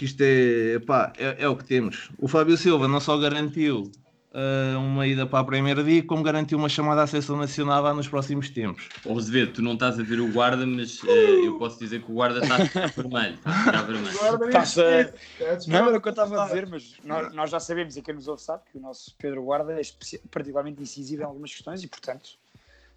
[0.00, 2.08] Que isto é, pá, é, é o que temos.
[2.16, 3.92] O Fábio Silva não só garantiu
[4.32, 7.92] uh, uma ida para a Primeira Dia, como garantiu uma chamada à seleção nacional lá
[7.92, 8.88] nos próximos tempos.
[9.04, 11.06] Ó Azevedo, tu não estás a ver o guarda, mas uh,
[11.44, 13.34] eu posso dizer que o guarda está a ficar vermelho.
[13.34, 14.46] Está a ficar vermelho.
[14.46, 17.94] Estás a- Não era o que eu estava a dizer, mas nós, nós já sabemos,
[17.98, 19.82] e quem nos ouve sabe, que o nosso Pedro Guarda é
[20.30, 22.39] particularmente incisivo em algumas questões e, portanto,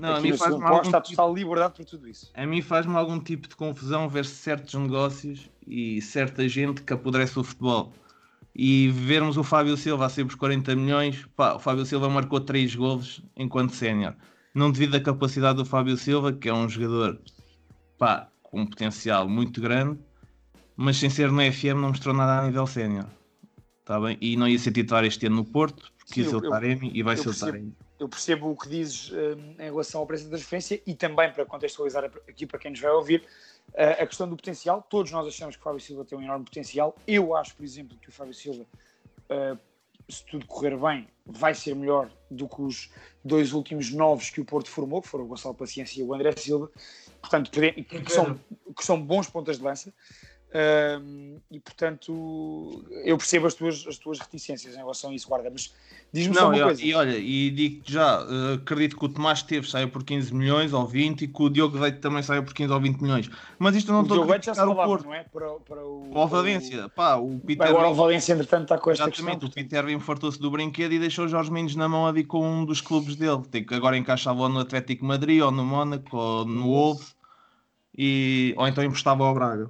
[0.04, 2.30] Não, a mim segundo posto algum está total liberdade para tudo isso.
[2.34, 7.40] A mim faz-me algum tipo de confusão ver certos negócios e certa gente que apodrece
[7.40, 7.94] o futebol.
[8.56, 12.40] E vermos o Fábio Silva a ser por 40 milhões, pá, o Fábio Silva marcou
[12.40, 14.14] 3 golos enquanto sénior.
[14.54, 17.20] Não devido à capacidade do Fábio Silva, que é um jogador
[17.98, 19.98] pá, com um potencial muito grande,
[20.76, 23.06] mas sem ser no FM não mostrou nada a nível sénior.
[23.86, 24.18] Tá bem?
[24.22, 26.50] E não ia ser titular este ano no Porto, porque ia Sim, ser eu- o
[26.52, 27.34] Taremi e vai ser o.
[27.40, 27.74] Taremi.
[28.04, 31.46] Eu percebo o que dizes hum, em relação ao preço da transferência e também para
[31.46, 33.26] contextualizar aqui para quem nos vai ouvir,
[33.70, 34.86] uh, a questão do potencial.
[34.90, 36.98] Todos nós achamos que o Fábio Silva tem um enorme potencial.
[37.08, 38.66] Eu acho, por exemplo, que o Fábio Silva,
[39.30, 39.58] uh,
[40.10, 42.92] se tudo correr bem, vai ser melhor do que os
[43.24, 46.34] dois últimos novos que o Porto formou, que foram o Gonçalo Paciência e o André
[46.36, 46.70] Silva.
[47.22, 48.38] Portanto, que, que são,
[48.76, 49.94] que são bons pontas de lança.
[50.56, 55.50] Um, e portanto, eu percebo as tuas, as tuas reticências em relação a isso, guarda.
[55.50, 55.74] Mas
[56.12, 56.84] diz-me só uma coisa.
[56.84, 60.72] e olha, e digo-te já, eh, acredito que o Tomás Teves saia por 15 milhões
[60.72, 63.30] ou 20 e que o Diogo Leite também saia por 15 ou 20 milhões.
[63.58, 65.06] Mas isto não o estou Diogo a Leite já se o falava, Porto.
[65.06, 65.24] não é?
[65.24, 69.06] Para, para o, a Valência, pá, o Peter Agora o Valência, entretanto, está com esta
[69.06, 69.50] Exatamente, questão.
[69.50, 72.48] o Peter Wim fartou-se do brinquedo e deixou o Jorge Mendes na mão ali com
[72.48, 73.42] um dos clubes dele.
[73.50, 77.16] Tem que agora encaixava no Atlético Madrid, ou no Mónaco, ou no Wolves,
[77.98, 78.54] e...
[78.56, 79.70] ou então emprestava ao Braga.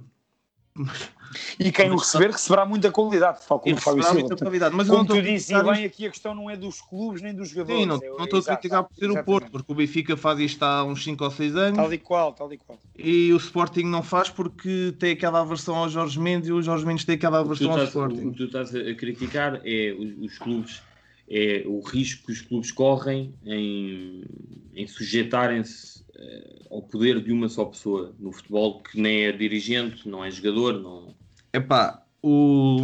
[1.59, 4.19] E quem o receber, receberá muita qualidade, tal como o Fábio Silva.
[4.19, 7.21] muita qualidade, mas como tu disse, e bem, aqui a questão não é dos clubes
[7.21, 7.81] nem dos jogadores.
[7.81, 9.23] Sim, não, é- não estou a exato, criticar por ser o.
[9.23, 11.77] Porto, porque o Benfica faz isto há uns 5 ou 6 anos.
[11.77, 12.77] Tal e qual, tal e qual.
[12.97, 16.85] E o Sporting não faz porque tem aquela aversão ao Jorge Mendes e o Jorge
[16.85, 18.27] Mendes tem aquela aversão ao estás, Sporting.
[18.27, 20.81] o que tu estás a criticar é os, os clubes,
[21.33, 24.23] é o risco que os clubes correm em,
[24.75, 30.07] em sujeitarem-se eh, ao poder de uma só pessoa no futebol que nem é dirigente,
[30.07, 31.15] não é jogador, não.
[31.51, 32.77] Epá, o,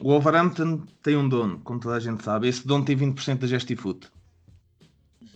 [0.00, 2.48] o Wolverhampton tem um dono, como toda a gente sabe.
[2.48, 4.06] Esse dono tem 20% da Gestifoot.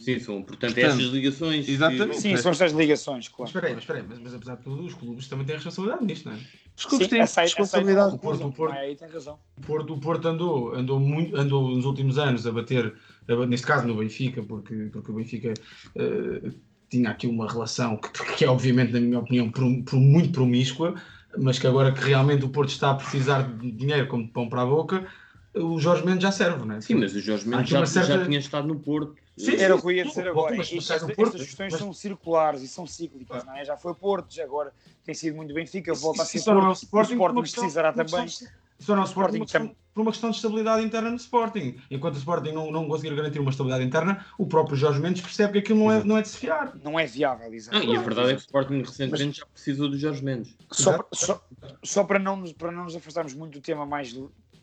[0.06, 1.68] Sim, são, portanto, Portanto, estas ligações.
[1.68, 2.20] exatamente.
[2.20, 3.48] Sim, são estas ligações, Mas claro.
[3.48, 6.04] espera aí, mas espera aí, mas, mas apesar de tudo, os clubes também têm responsabilidade
[6.04, 6.38] nisto, não é?
[6.76, 8.14] Os clubes Sim, têm aceito- responsabilidade.
[8.14, 8.84] O Porto- o Porto- não é?
[8.86, 9.38] Aí tem razão.
[9.56, 12.94] O Porto, o Porto andou, andou, muito, andou nos últimos anos a bater,
[13.28, 15.52] a neste caso no Benfica, porque, porque o Benfica
[15.96, 16.50] eh,
[16.88, 20.94] tinha aqui uma relação que, que é, obviamente, na minha opinião, pro- pro- muito promíscua,
[21.36, 24.48] mas que agora que realmente o Porto está a precisar de dinheiro como de pão
[24.48, 25.04] para a boca,
[25.52, 26.80] o Jorge Mendes já serve, não é?
[26.80, 29.14] Sim, mas o Jorge Mendes já, certa- já tinha estado no Porto.
[29.36, 30.56] Sim, Era o que eu ia dizer agora.
[30.56, 33.64] mas- mas Estas, Porto, questões mas- são circulares e são cíclicas, não é?
[33.64, 34.72] Já foi Porto, já agora
[35.04, 37.30] tem sido muito Benfica, volta a ser não é o Porto, o Sporting Sporting por
[37.32, 38.24] uma questão- precisará também.
[38.24, 40.84] questão Isso não é o Sporting, Sporting por uma questão- por uma questão de estabilidade
[40.84, 41.78] interna no Sporting.
[41.90, 45.52] Enquanto o Sporting não, não conseguir garantir uma estabilidade interna, o próprio Jorge Mendes percebe
[45.54, 46.74] que aquilo não é, não é de se fiar.
[46.82, 47.76] Não é viável, exato.
[47.78, 50.54] Não, e a verdade é que o Sporting recentemente já precisou do Jorge Mendes.
[50.72, 51.46] Só, para- só,
[51.82, 54.14] só para, não nos, para não nos afastarmos muito do tema mais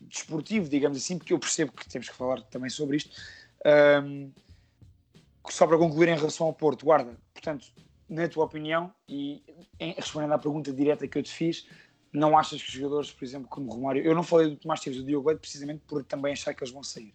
[0.02, 3.10] desportivo, digamos assim, porque eu percebo que temos que falar também sobre isto.
[3.66, 4.30] Ahm,
[5.50, 7.68] só para concluir em relação ao Porto, guarda, portanto,
[8.10, 9.44] na tua opinião, e
[9.80, 11.66] em- respondendo à pergunta direta que eu te fiz,
[12.12, 15.00] não achas que os jogadores, por exemplo, como Romário, eu não falei do Tomás Teves
[15.00, 17.14] e do Diogo Leite precisamente por também achar que eles vão sair.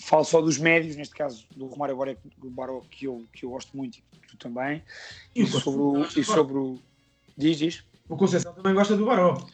[0.00, 3.44] Falo só dos médios, neste caso do Romário agora é do Baró, que eu, que
[3.44, 4.82] eu gosto muito e tu também,
[5.34, 6.78] E e, sobre o, e sobre o...
[7.36, 7.84] Diz, diz.
[8.08, 9.44] O Conceição também gosta do Baró.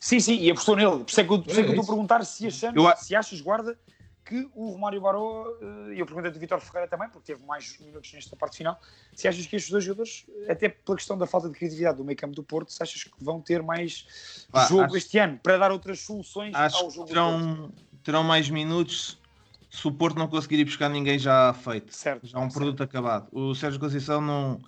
[0.00, 1.04] Sim, sim, e apostou nele.
[1.04, 1.86] Por isso é que eu, por é que eu É estou a isso.
[1.86, 3.78] perguntar se, achamos, Eu se achas, guarda,
[4.30, 7.76] que o Romário Baró, eh, e eu perguntei do Vitor Ferreira também, porque teve mais
[7.80, 8.78] minutos nesta parte final,
[9.12, 12.16] se achas que estes dois jogadores, até pela questão da falta de criatividade do meio
[12.16, 15.58] campo do Porto, se achas que vão ter mais Pá, jogo acho- este ano, para
[15.58, 17.72] dar outras soluções Acho ao que jogo terão,
[18.04, 19.18] terão mais minutos
[19.68, 21.92] se o Porto não conseguir ir buscar ninguém já feito.
[21.92, 22.24] Certo.
[22.26, 22.54] Já um certo.
[22.54, 23.28] produto acabado.
[23.32, 24.60] O Sérgio Conceição não,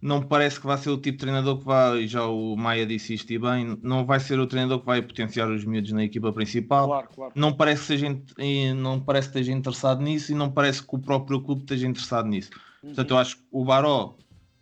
[0.00, 3.14] não parece que vai ser o tipo de treinador que vai, já o Maia disse
[3.14, 6.32] isto e bem, não vai ser o treinador que vai potenciar os miúdos na equipa
[6.32, 6.86] principal.
[6.86, 7.32] Claro, claro.
[7.36, 10.98] Não parece, que eh, não parece que esteja interessado nisso e não parece que o
[10.98, 12.50] próprio clube esteja interessado nisso.
[12.80, 14.16] Portanto, eu acho que o Baró,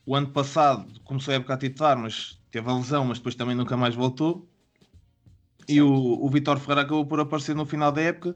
[0.05, 3.55] o ano passado, começou a época a titular, mas teve a lesão, mas depois também
[3.55, 4.49] nunca mais voltou.
[5.69, 8.35] E o, o Vitor Ferreira acabou por aparecer no final da época.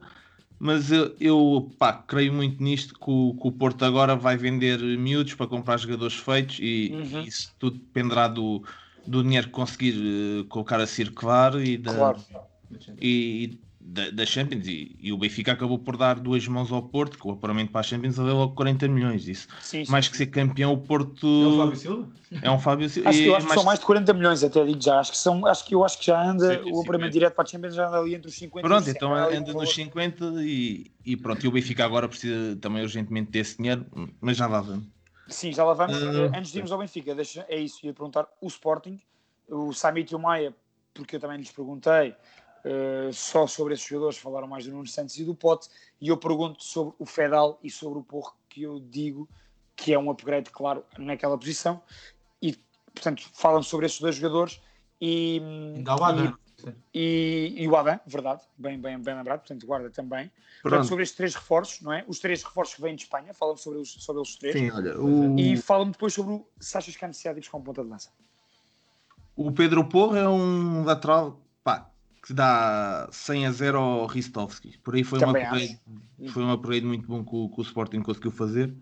[0.64, 4.78] Mas eu, eu pá, creio muito nisto que o, que o Porto agora vai vender
[4.98, 7.26] miúdos para comprar jogadores feitos e Uhum.
[7.26, 8.64] isso tudo dependerá do,
[9.06, 9.94] do dinheiro que conseguir
[10.44, 12.18] eh, colocar a circular e, da, Claro.
[13.00, 17.18] e, da, da Champions e, e o Benfica acabou por dar duas mãos ao Porto,
[17.18, 19.26] que o apuramento para a Champions valeu logo 40 milhões.
[19.26, 19.48] Isso.
[19.60, 19.90] Sim, sim.
[19.90, 22.08] Mais que ser campeão, o Porto É o Fábio Silva?
[22.42, 23.08] é um Fábio Silva.
[23.10, 25.00] Acho que, eu que são mais de 40 milhões, até digo já.
[25.00, 27.10] Acho que, são, acho que eu acho que já anda, Sim, sim, o apuramento 50.
[27.12, 28.94] direto para a Champions já anda ali entre os 50 Pronto, e os 100.
[28.96, 29.66] então É anda um nos valor.
[29.66, 31.44] 50 e, e pronto.
[31.44, 33.84] E o Benfica agora precisa também urgentemente desse dinheiro,
[34.20, 34.86] mas já lá vamos.
[35.28, 35.96] Sim, já lá vamos.
[35.96, 39.00] Ah, Antes de irmos ao Benfica, deixa, é isso, ia perguntar o Sporting,
[39.48, 40.54] o Samit e o Maia,
[40.94, 42.14] porque eu também lhes perguntei
[42.64, 45.68] eh, só sobre esses jogadores, falaram mais do Nuno Santos e do Pote,
[46.00, 49.28] e eu pergunto sobre o Fedal e sobre o Porro, que eu digo
[49.74, 51.82] que é um upgrade, claro, naquela posição,
[52.40, 52.56] e
[52.94, 54.60] portanto falam sobre esses dois jogadores
[55.00, 55.42] e,
[55.88, 56.38] Adam.
[56.94, 60.30] e, e o Adam, verdade, bem, bem, bem lembrado, portanto guarda também.
[60.62, 60.88] Portanto, Pronto.
[60.88, 62.04] sobre estes três reforços, não é?
[62.06, 64.54] Os três reforços que vêm de Espanha, falam sobre os, sobre eles três.
[64.54, 67.42] Sim, olha, o, E falam depois sobre o se achas que há necessidade de ir
[67.42, 68.10] buscar um ponta de lança.
[69.34, 71.91] o Pedro Porro é um lateral pá,
[72.22, 74.78] que dá 100 a 0 ao Ristovski.
[74.78, 75.80] Por aí foi um, Também upgrade,
[76.28, 78.72] foi um upgrade muito bom que o, que o Sporting conseguiu fazer.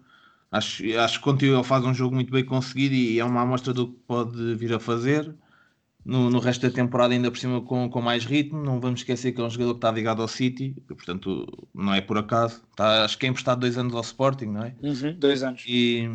[0.52, 3.72] Acho, acho que contigo ele faz um jogo muito bem conseguido e é uma amostra
[3.72, 5.34] do que pode vir a fazer.
[6.04, 8.62] No, no resto da temporada, ainda por cima, com, com mais ritmo.
[8.62, 12.00] Não vamos esquecer que é um jogador que está ligado ao City, portanto, não é
[12.00, 12.62] por acaso.
[12.70, 14.74] Está, acho que é emprestado dois anos ao Sporting, não é?
[15.12, 15.62] Dois anos.
[15.66, 16.08] E,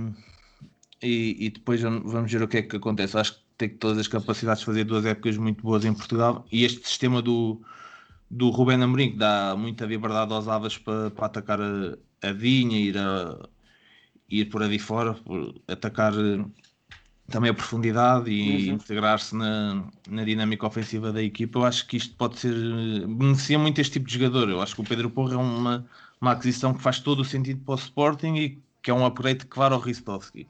[1.02, 3.18] e, e depois vamos ver o que é que acontece.
[3.18, 6.46] Acho que tem todas as capacidades de fazer duas épocas muito boas em Portugal.
[6.52, 7.62] E este sistema do,
[8.30, 12.78] do Rubén Amorim, que dá muita liberdade aos Avas para, para atacar a, a Vinha,
[12.80, 13.48] ir, a,
[14.30, 15.16] ir por ali fora,
[15.68, 16.46] atacar eh,
[17.30, 18.76] também a profundidade e Uhum.
[18.76, 21.60] integrar-se na, na dinâmica ofensiva da equipa.
[21.60, 22.54] Eu acho que isto pode ser.
[23.08, 24.50] beneficia muito este tipo de jogador.
[24.50, 25.88] Eu acho que o Pedro Porro é uma,
[26.22, 29.40] uma aquisição que faz todo o sentido para o Sporting e que é um upgrade
[29.40, 30.48] que claro ao Ristovski.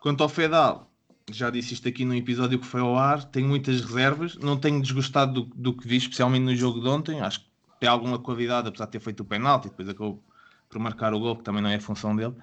[0.00, 0.93] Quanto ao Fedal,
[1.30, 4.80] já disse isto aqui no episódio que foi ao ar, tenho muitas reservas, não tenho
[4.80, 7.20] desgostado do, do que vi, especialmente no jogo de ontem.
[7.20, 7.46] Acho que
[7.80, 10.22] tem alguma qualidade, apesar de ter feito o penalti, depois acabou
[10.68, 12.34] por marcar o gol, que também não é a função dele.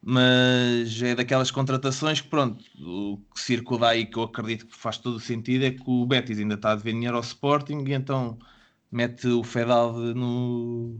[0.00, 4.98] Mas é daquelas contratações que, pronto, o que circula aí que eu acredito que faz
[4.98, 7.92] todo o sentido é que o Betis ainda está a dever dinheiro ao Sporting e
[7.92, 8.38] então
[8.90, 10.96] mete o Fedal no,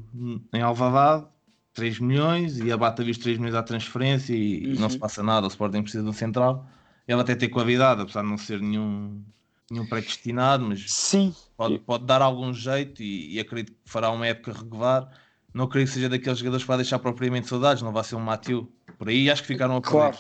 [0.52, 1.26] em Alvalade
[1.74, 5.22] 3 milhões e abate ali os 3 milhões à transferência e, e não se passa
[5.22, 6.68] nada, o Sporting precisa de um central.
[7.08, 9.24] Ele até tem qualidade, apesar de não ser nenhum,
[9.70, 11.34] nenhum predestinado, mas Sim.
[11.56, 15.10] pode, pode dar algum jeito e, e acredito que fará uma época regular.
[15.54, 18.70] Não creio que seja daqueles jogadores para deixar propriamente saudades, não vai ser um Mateu.
[18.98, 20.16] Por aí acho que ficaram a Claro.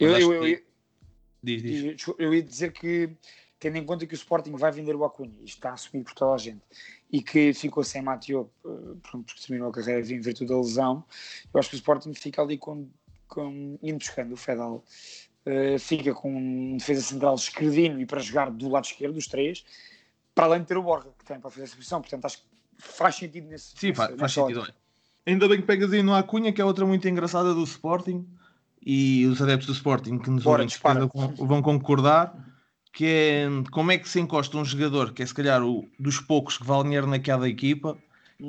[0.00, 0.64] Mas Eu, eu, eu, que-
[1.44, 2.06] Diz, diz.
[2.18, 3.10] eu, ia dizer que,
[3.58, 6.34] tendo em conta que o Sporting vai vender o Acunha, isto está assumido por toda
[6.34, 6.62] a gente,
[7.10, 8.68] e que ficou sem Mateo, eh,
[9.02, 11.04] porque terminou a carreira em virtude da lesão,
[11.52, 12.88] eu acho que o Sporting fica ali com,
[13.26, 14.84] com indo buscando o Fedal,
[15.46, 19.64] eh, fica com um defesa central esquerdino e para jogar do lado esquerdo, dos três,
[20.34, 22.44] para além de ter o Borja, que tem para fazer essa posição, portanto acho que
[22.78, 24.66] faz sentido nesse Sim, nessa- faz, sentido.
[25.26, 28.26] Ainda bem que pegas aí no Acunha, que é outra muito engraçada do Sporting,
[28.84, 31.08] e os adeptos do Sporting que nos Bora, ouvem
[31.46, 32.34] vão, concordar,
[32.92, 36.18] que é como é que se encosta um jogador que é se calhar o, dos
[36.18, 37.96] poucos que vale dinheiro naquela equipa,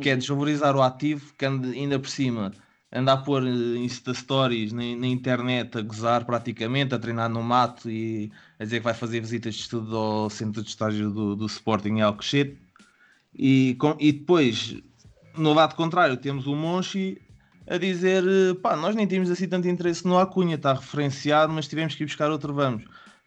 [0.01, 2.51] que é desvalorizar o ativo, que ainda por cima
[2.93, 7.41] anda a pôr eh, Insta Stories na, na internet a gozar praticamente, a treinar no
[7.41, 11.35] mato e a dizer que vai fazer visitas de estudo ao centro de estágio do,
[11.35, 12.57] do Sporting em Alcochete.
[13.35, 14.75] E, com- e depois,
[15.37, 17.19] no lado contrário, temos o Monchi
[17.67, 21.67] a dizer: eh, pá, nós nem tínhamos assim tanto interesse no Acunha, está referenciado, mas
[21.67, 22.83] tivemos que ir buscar outro vamos.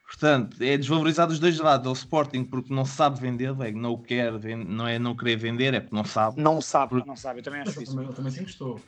[0.06, 1.84] Portanto, é desvalorizado dos dois lados.
[1.84, 4.32] É o Sporting porque não sabe vender, velho, não o quer,
[4.64, 6.40] não é não querer vender, é porque não sabe.
[6.40, 7.90] Não sabe, não sabe, eu também acho Ele isso.
[7.92, 8.80] também, ele também se encostou.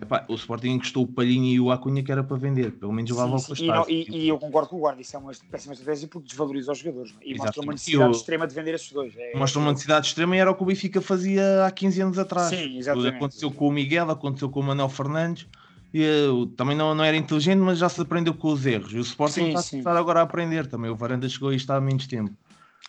[0.00, 3.10] Epá, o Sporting encostou o Palhinha e o Acunha que era para vender, pelo menos
[3.10, 3.64] levava ao sim.
[3.64, 6.28] E, não- e- e eu concordo com o Guarda, isso é uma péssima estratégia porque
[6.28, 7.28] desvaloriza os jogadores é?
[7.28, 7.72] e mostra uma Exatamente.
[7.72, 9.12] necessidade E o- extrema de vender esses dois.
[9.16, 12.16] É- Mostra uma necessidade extrema e era o que o Benfica fazia há 15 anos
[12.18, 12.48] atrás.
[12.50, 13.16] Sim, exatamente.
[13.16, 15.46] Aconteceu com o Miguel, aconteceu com o Manuel Fernandes.
[15.92, 18.92] E, eh, também não, não era inteligente, mas já se aprendeu com os erros.
[18.92, 19.70] E o Sporting Sim, está a sim.
[19.82, 20.90] começar agora a aprender também.
[20.90, 22.30] O Varanda chegou e está há menos tempo.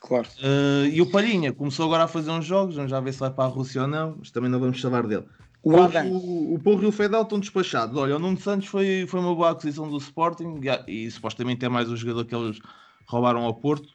[0.02, 0.28] Claro.
[0.44, 3.32] Eh, e o Palhinha começou agora a fazer uns jogos, vamos já ver se vai
[3.32, 5.24] para a Rússia ou não, mas também não vamos falar dele.
[5.62, 7.98] O o, o Porro e o estão despachados.
[7.98, 11.70] Olha, o Nuno Santos foi, foi uma boa aquisição do Sporting e, e supostamente é
[11.70, 12.60] mais o jogador que eles
[13.06, 13.90] roubaram ao Porto.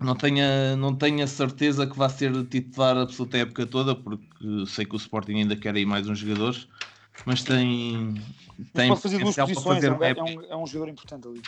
[0.00, 3.96] Não tenho, a- não tenho a certeza que vai ser titular absoluta a época toda,
[3.96, 4.24] porque
[4.66, 6.68] sei que o Sporting ainda quer aí mais uns jogadores,
[7.26, 8.14] mas tem,
[8.72, 11.42] tem pode fazer duas posições, fazer é um, é, um, é um jogador importante ali.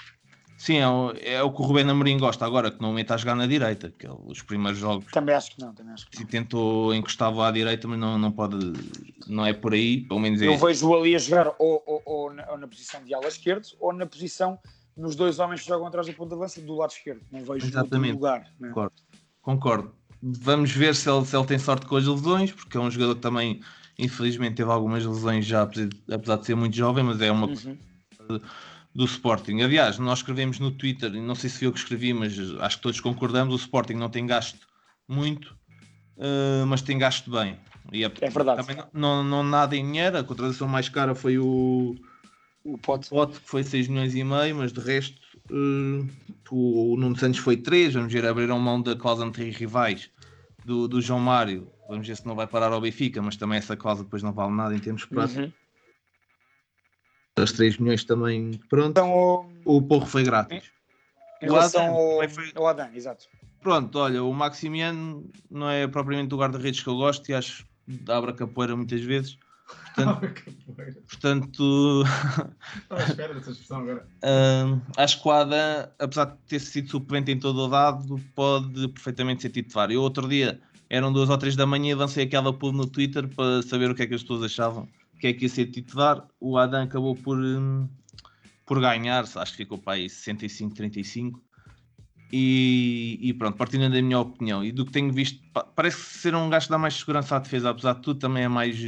[0.61, 3.17] Sim, é o, é o que o Rubén Amorim gosta agora, que normalmente está a
[3.17, 6.15] jogar na direita, que ele, os primeiros jogos Também acho que não, também acho que
[6.19, 8.57] se tentou encostar à direita, mas não, não pode,
[9.27, 10.47] não é por aí, pelo menos é.
[10.49, 13.65] Eu vejo ali a jogar ou, ou- ou na, ou na posição de ala esquerdo
[13.81, 14.59] ou na posição
[14.95, 17.23] nos dois homens que jogam atrás da ponta de lança do lado esquerdo.
[17.33, 18.13] Não vejo Exatamente.
[18.13, 18.47] lugar.
[18.61, 18.69] né?
[18.69, 18.95] Concordo.
[19.41, 19.95] Concordo.
[20.21, 23.15] vamos ver se ele, se ele tem sorte com as lesões, porque é um jogador
[23.15, 23.63] que também,
[23.99, 27.79] infelizmente, teve algumas lesões já, apesar de ser muito jovem, mas é uma Uhum.
[28.95, 29.61] Do Sporting.
[29.61, 32.77] Aliás, nós escrevemos no Twitter, e não sei se foi eu que escrevi, mas acho
[32.77, 34.67] que todos concordamos, o Sporting não tem gasto
[35.07, 35.57] muito,
[36.19, 37.57] eh, mas tem gasto bem.
[37.93, 38.65] E é, É verdade.
[38.65, 41.95] Também não, não, nada em dinheiro, a contratação mais cara foi o,
[42.65, 43.09] O pote.
[43.09, 45.19] Pote, que foi 6 milhões e meio, mas de resto
[45.51, 46.05] eh,
[46.51, 50.11] o, o Nuno Santos foi 3, vamos ver, abriram mão da cláusula entre rivais
[50.65, 53.77] do, do João Mário, vamos ver se não vai parar ao Benfica, mas também essa
[53.77, 55.45] cláusula depois não vale nada em termos práticos.
[55.45, 55.53] Uhum.
[57.43, 58.91] As 3 milhões também, pronto.
[58.91, 59.13] Então,
[59.65, 60.71] o, O Porro foi grátis.
[61.43, 63.27] em O relação Adam ao, foi- ao Adam, exato.
[63.61, 68.11] Pronto, olha, o Maximiano não é propriamente o guarda-redes que eu gosto e acho que
[68.11, 69.39] abre a capoeira muitas vezes.
[69.95, 70.35] Portanto,
[71.09, 72.05] portanto
[74.25, 78.89] hum, acho que o Adam, apesar de ter sido suplente em todo o dado, pode
[78.89, 79.91] perfeitamente ser titular.
[79.91, 83.29] Eu outro dia eram duas ou três da manhã e lancei aquela poll no Twitter
[83.29, 84.89] para saber o que é que as pessoas achavam,
[85.21, 86.27] que é que ia ser titular.
[86.41, 87.89] O Adam acabou por, hum,
[88.67, 91.41] por ganhar, acho que ficou para aí 65-35.
[92.33, 96.35] E, e pronto, partindo da minha opinião e do que tenho visto, pa- parece ser
[96.35, 98.79] um gajo que dá mais segurança à defesa, apesar de tudo, também é mais,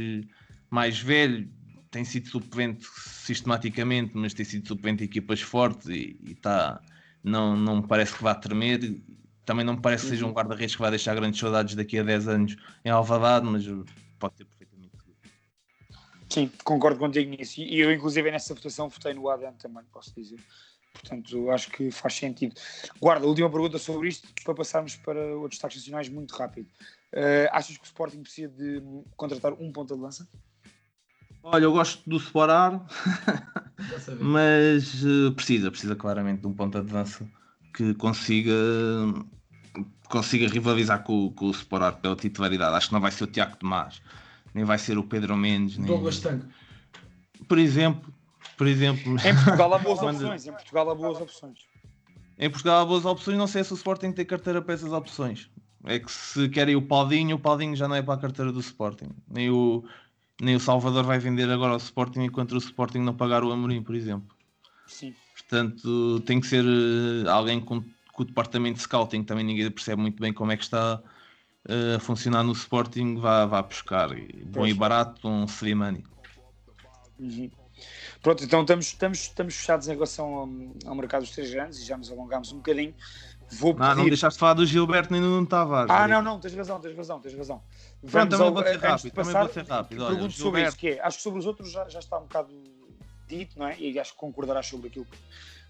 [0.71, 1.49] mais velho,
[1.91, 6.81] tem sido suplente sistematicamente, mas tem sido suplente em equipas fortes e, e tá,
[7.21, 9.01] não, não me parece que vá tremer.
[9.45, 12.03] Também não me parece que seja um guarda-redes que vai deixar grandes saudades daqui a
[12.03, 12.55] 10 anos
[12.85, 13.65] em Alvalade, mas
[14.17, 14.47] pode ter.
[16.33, 17.61] Sim, concordo contigo nisso.
[17.61, 20.39] E eu, inclusive, nessa votação votei no Adam também, posso dizer.
[20.91, 22.55] Portanto, acho que faz sentido.
[22.99, 26.67] Guarda, última pergunta sobre isto, para passarmos para outros destaques nacionais muito rápido.
[27.11, 28.81] Eh, achas que o Sporting precisa de
[29.15, 30.27] contratar um ponta de lança?
[31.43, 32.83] Olha, eu gosto do Sporar,
[34.19, 37.29] mas eh, precisa, precisa claramente de um ponta de dança
[37.75, 38.55] que consiga
[40.09, 42.75] consiga rivalizar com, com o Sporar pela titularidade.
[42.75, 44.01] Acho que não vai ser o Tiago Tomás,
[44.53, 45.87] nem vai ser o Pedro Mendes, nem...
[45.87, 46.45] Douglas Tanco.
[47.47, 48.13] por exemplo,
[48.57, 50.45] por exemplo, Em Portugal há boas opções.
[50.45, 51.59] Em Portugal há boas opções.
[52.37, 55.49] Em Portugal há boas opções, não sei se o Sporting tem carteira para essas opções.
[55.85, 58.59] É que se querem o Paulinho, o Paulinho já não é para a carteira do
[58.59, 59.09] Sporting.
[59.29, 59.83] Nem o,
[60.41, 63.83] nem o Salvador vai vender agora ao Sporting enquanto o Sporting não pagar o Amorim,
[63.83, 64.33] por exemplo.
[64.87, 65.13] Sim.
[65.35, 67.83] Portanto, tem que ser eh, alguém com,
[68.13, 71.01] com o departamento de scouting, também ninguém percebe muito bem como é que está
[71.95, 74.17] a funcionar no Sporting, vá, vá buscar.
[74.17, 76.03] E bom e barato, um Slimani.
[77.19, 77.49] Uhum.
[78.21, 80.49] Pronto, então estamos, estamos, estamos fechados em relação ao,
[80.89, 82.93] ao mercado dos três grandes e já nos alongámos um bocadinho.
[83.51, 83.85] Vou pedir...
[83.87, 85.89] Ah, não deixaste de falar do Gilberto nem do Nuno Tavares.
[85.91, 86.13] Ah, David.
[86.13, 87.61] não, não, tens razão, tens razão, tens razão.
[88.09, 90.01] Pronto, também ao- vou ser rápido, também passar, vou ser rápido.
[90.03, 92.17] Olha, Pergunto sobre Gilberto- isso, que é, acho que sobre os outros já, já está
[92.17, 92.53] um bocado
[93.27, 93.77] dito, não é?
[93.79, 95.05] E acho que concordarás sobre aquilo,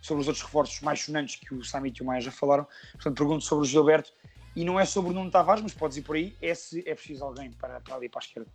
[0.01, 2.67] sobre os outros reforços mais sonantes que o Samit e o Maia já falaram.
[2.93, 4.11] Portanto, pergunto sobre o Gilberto,
[4.55, 6.93] e não é sobre o Nuno Tavares, mas podes ir por aí, é se é
[6.93, 8.49] preciso alguém para, para ali para a esquerda.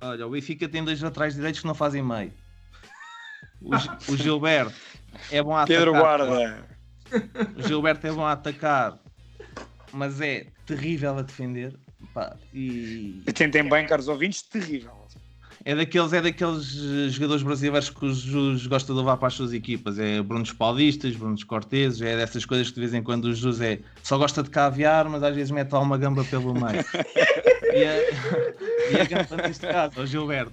[0.00, 2.32] Olha, o Benfica tem dois laterais direitos que não fazem meio.
[3.60, 4.74] O, o Gilberto
[5.30, 6.26] é bom a Pedro atacar.
[6.26, 6.66] Guarda.
[7.56, 8.98] O Gilberto é bom a atacar,
[9.92, 11.74] mas é terrível a defender.
[12.12, 15.05] Pá, e Tentem bem, caros ouvintes, terrível.
[15.68, 19.34] É daqueles, é daqueles eh, jogadores brasileiros que os Jus gosta de levar para as
[19.34, 19.98] suas equipas.
[19.98, 23.60] É Brunos Paulistas, Brunos Corteses, é dessas coisas que de vez em quando o Jus
[23.60, 26.84] é, só gosta de caviar, mas às vezes mete lá uma gamba pelo meio.
[27.74, 30.52] e, a, e a gamba neste caso, é o Gilberto.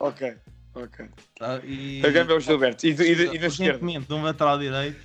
[0.00, 0.34] Ok,
[0.74, 1.06] ok.
[1.38, 1.60] Tá?
[1.64, 2.84] E- A gamba é o Gilberto.
[2.84, 3.46] E, do- e, do- e esquerda?
[3.46, 5.00] urgentemente, um lateral direito,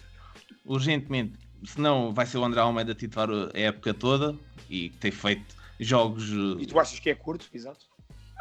[0.65, 1.33] urgentemente,
[1.63, 4.35] senão vai ser o André Almeida titular a época toda
[4.67, 6.27] e tem feito jogos.
[6.59, 7.45] E tu achas que é curto?
[7.53, 7.85] Exato.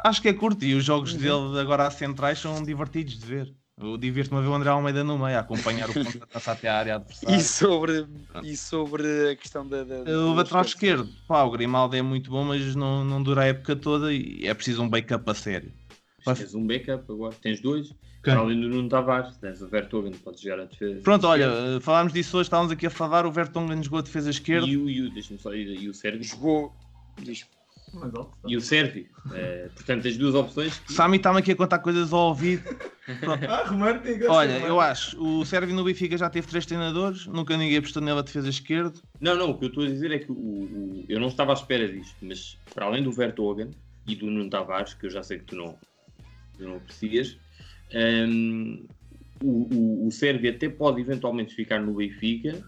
[0.03, 1.19] Acho que é curto e os jogos Uhum.
[1.19, 3.53] dele agora a centrais são divertidos de ver.
[3.79, 6.67] Eu divirto-me a ver o André Almeida no meio, a acompanhar o ponto lança até
[6.67, 7.35] à área adversária.
[7.35, 8.07] E sobre,
[8.43, 9.83] e sobre a questão da.
[9.83, 13.41] da O da lateral esquerdo, pá, o Grimaldo é muito bom, mas não, não dura
[13.41, 15.71] a época toda e é preciso um backup a sério.
[16.25, 17.93] Tens um backup agora, tens dois.
[18.25, 20.99] Além do Nuno Tavares, tens o Vertogen, pode jogar a defesa.
[21.01, 21.77] Pronto, olha, esquerda.
[21.77, 24.67] eh, falámos disso hoje, estávamos aqui a falar, o Vertonghen jogou a defesa esquerda.
[24.67, 26.23] E o, e o, só, e, e o Sérvio.
[26.23, 26.73] Jogou.
[27.21, 27.45] Diz.
[28.47, 29.07] E o Sérvio.
[29.33, 30.79] Eh, portanto, tens duas opções.
[30.79, 32.63] que- Sami está-me aqui a contar coisas ao ouvido.
[33.49, 34.25] Ah, romântico.
[34.27, 38.19] Olha, eu acho, o Sérvio no Benfica já teve três treinadores, nunca ninguém apostou nele
[38.19, 38.99] a defesa esquerda.
[39.21, 41.51] Não, não, o que eu estou a dizer é que o, o- eu não estava
[41.51, 43.69] à espera disto, mas para além do Vertogen
[44.05, 45.77] e do Nuno Tavares, que eu já sei que tu não,
[46.57, 47.37] tu não aprecias,
[48.27, 48.85] hum,
[49.41, 52.61] o, o, o Sérvio até pode eventualmente ficar no Benfica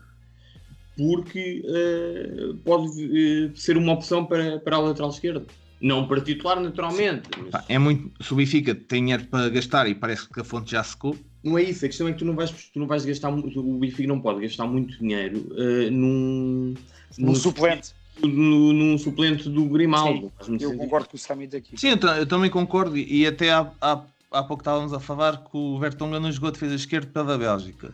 [1.00, 5.45] porque eh, pode eh, ser uma opção para, para a lateral esquerda.
[5.82, 7.30] Não para titular, naturalmente.
[7.41, 8.12] mas- Pá, é muito.
[8.22, 11.58] Se o Benfica tem dinheiro para gastar e parece que a fonte já secou, Não
[11.58, 13.80] é isso, a questão é que tu não vais, tu não vais gastar muito, o
[13.80, 16.74] Benfica não pode gastar muito dinheiro eh, num,
[17.18, 17.91] Um suplente.
[18.22, 20.34] no, num suplente do Grimaldo.
[20.41, 20.78] Sim, eu sentido.
[20.78, 21.78] concordo com o Samit aqui.
[21.80, 24.02] Sim, eu, eu também concordo e até há, há,
[24.34, 27.93] há pouco estávamos a falar que o Vertonghen não jogou defesa esquerda pela Bélgica.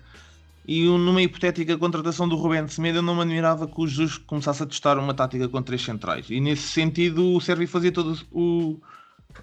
[0.68, 4.18] E um- numa hipotética contratação do Rubén Semedo, eu não me admirava que o Jesus
[4.18, 6.30] começasse a testar uma tática com três centrais.
[6.30, 8.80] E nesse sentido, o Sérvio fazia todo o.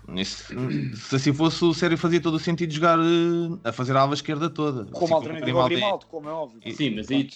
[0.09, 0.55] Nesse,
[0.97, 4.01] se assim fosse, o Sérvio fazia todo o sentido de jogar eh, a fazer a
[4.01, 4.85] ala esquerda toda.
[4.87, 6.61] Como Assim alternativa ao é- Grimaldo, como é óbvio.
[6.75, 7.29] Sim, mas aí,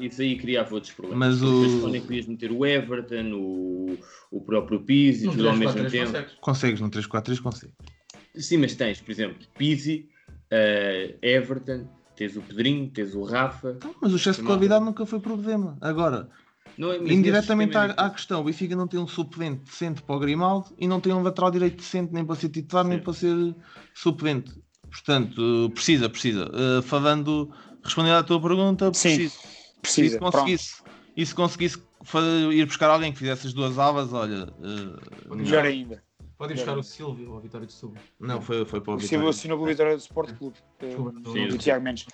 [0.00, 1.40] isso aí criava outros problemas.
[1.40, 3.98] Mas Depois o- quando é que querias meter o Everton, o,
[4.30, 6.06] o próprio Pizzi, Num tudo ao 3-4-3 mesmo tempo.
[6.12, 6.34] consegues.
[6.40, 7.74] Consegues, no 3-4-3 consegues.
[8.36, 10.08] Sim, mas tens, por exemplo, Pizzi,
[10.50, 11.88] eh, Everton,
[12.18, 13.78] tens o Pedrinho, tens o Rafa.
[14.02, 15.78] Mas o excesso de qualidade nunca foi problema.
[15.80, 16.28] Agora,
[16.76, 20.16] Não é- indiretamente sistema à, à questão, o Benfica não tem um suplente decente para
[20.16, 23.04] o Grimaldo e não tem um lateral direito decente nem para ser titular nem Sim.
[23.04, 23.54] para ser
[23.94, 24.52] suplente.
[24.90, 26.50] Portanto, precisa, precisa.
[26.50, 27.50] Uh, falando,
[27.84, 29.34] respondendo à tua pergunta, Sim, precisa.
[29.36, 30.12] E Precisa.
[30.14, 30.32] se Pronto.
[30.32, 30.82] conseguisse,
[31.16, 31.82] e se conseguisse
[32.52, 34.48] ir buscar alguém que fizesse as duas alas, olha.
[34.58, 36.02] uh, Melhor ainda.
[36.38, 38.00] Pode ir buscar o Silvio ou a Vitória de Setúbal.
[38.20, 39.08] não, foi, foi para o O Vitória.
[39.08, 40.56] Silvio assinou pela vitória do Sport Clube.
[40.80, 42.06] eh, Desculpa, do Sim, do Tiago Mendes.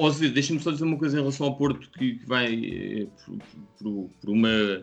[0.00, 3.06] Um, Zé, Deixa-me só dizer uma coisa em relação ao Porto que, que vai eh,
[3.24, 3.38] por,
[3.78, 4.80] por- por uma,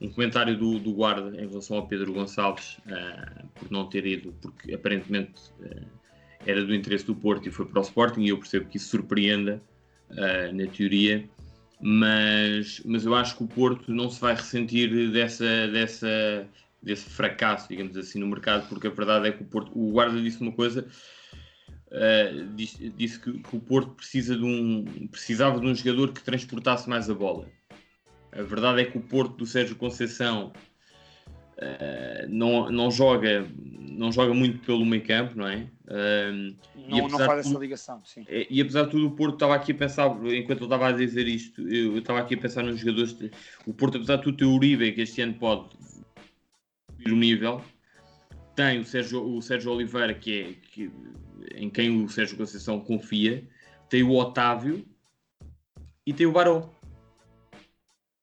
[0.00, 4.34] um comentário do, do guarda em relação ao Pedro Gonçalves ah, por não ter ido,
[4.42, 5.80] porque aparentemente ah,
[6.44, 8.88] era do interesse do Porto e foi para o Sporting e eu percebo que isso
[8.88, 9.62] surpreenda
[10.10, 11.28] ah, na teoria,
[11.80, 16.44] mas, mas eu acho que o Porto não se vai ressentir dessa, dessa,
[16.82, 20.20] desse fracasso, digamos assim, no mercado, porque a verdade é que o Porto, o guarda
[20.20, 20.86] disse uma coisa
[21.90, 26.22] Uh, disse, disse que, que o Porto precisa de um, precisava de um jogador que
[26.22, 27.46] transportasse mais a bola.
[28.30, 30.52] A verdade é que o Porto do Sérgio Conceição
[31.56, 35.66] uh, não, não, joga, não joga muito pelo meio campo, não é?
[35.86, 38.22] Uh, não, não faz de essa tudo- ligação, sim.
[38.28, 40.92] e, e apesar de tudo, o Porto estava aqui a pensar, enquanto eu estava a
[40.92, 43.16] dizer isto, eu estava aqui a pensar nos jogadores.
[43.66, 45.70] o Porto, apesar de tudo, tem o Uribe, que este ano pode
[47.12, 47.62] o nível.
[48.54, 50.90] Tem o Sérgio, o Sérgio Oliveira, que é que-
[51.54, 53.44] em quem o Sérgio Conceição confia.
[53.88, 54.84] Tem o Otávio
[56.04, 56.68] e tem o Baró.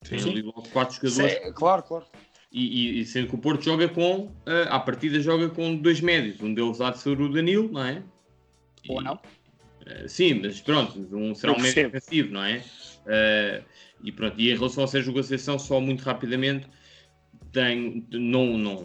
[0.08, 0.32] Tem Sim.
[0.32, 1.54] ali logo quatro jogadores.
[1.56, 2.06] Claro, claro.
[2.52, 6.00] E, e- e sendo que o Porto joga com, eh, à partida, joga com dois
[6.00, 6.40] médios.
[6.42, 8.04] Um deles há de ser o Danilo, não é?
[8.88, 9.16] Ou não?
[9.16, 12.58] Uh, sim, mas pronto, um será Eu um médio defensivo, não é?
[13.06, 13.64] Uh,
[14.04, 16.68] e pronto, e em relação ao Sérgio Conceição, só muito rapidamente,
[17.56, 18.84] tenho, não, não,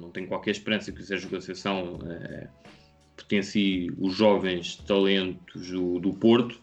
[0.00, 2.48] não tenho qualquer esperança que o Sérgio Conceição uh,
[3.16, 6.60] potencie os jovens talentos do, do Porto,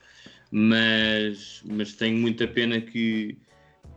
[0.51, 3.37] mas, mas tenho muita pena que,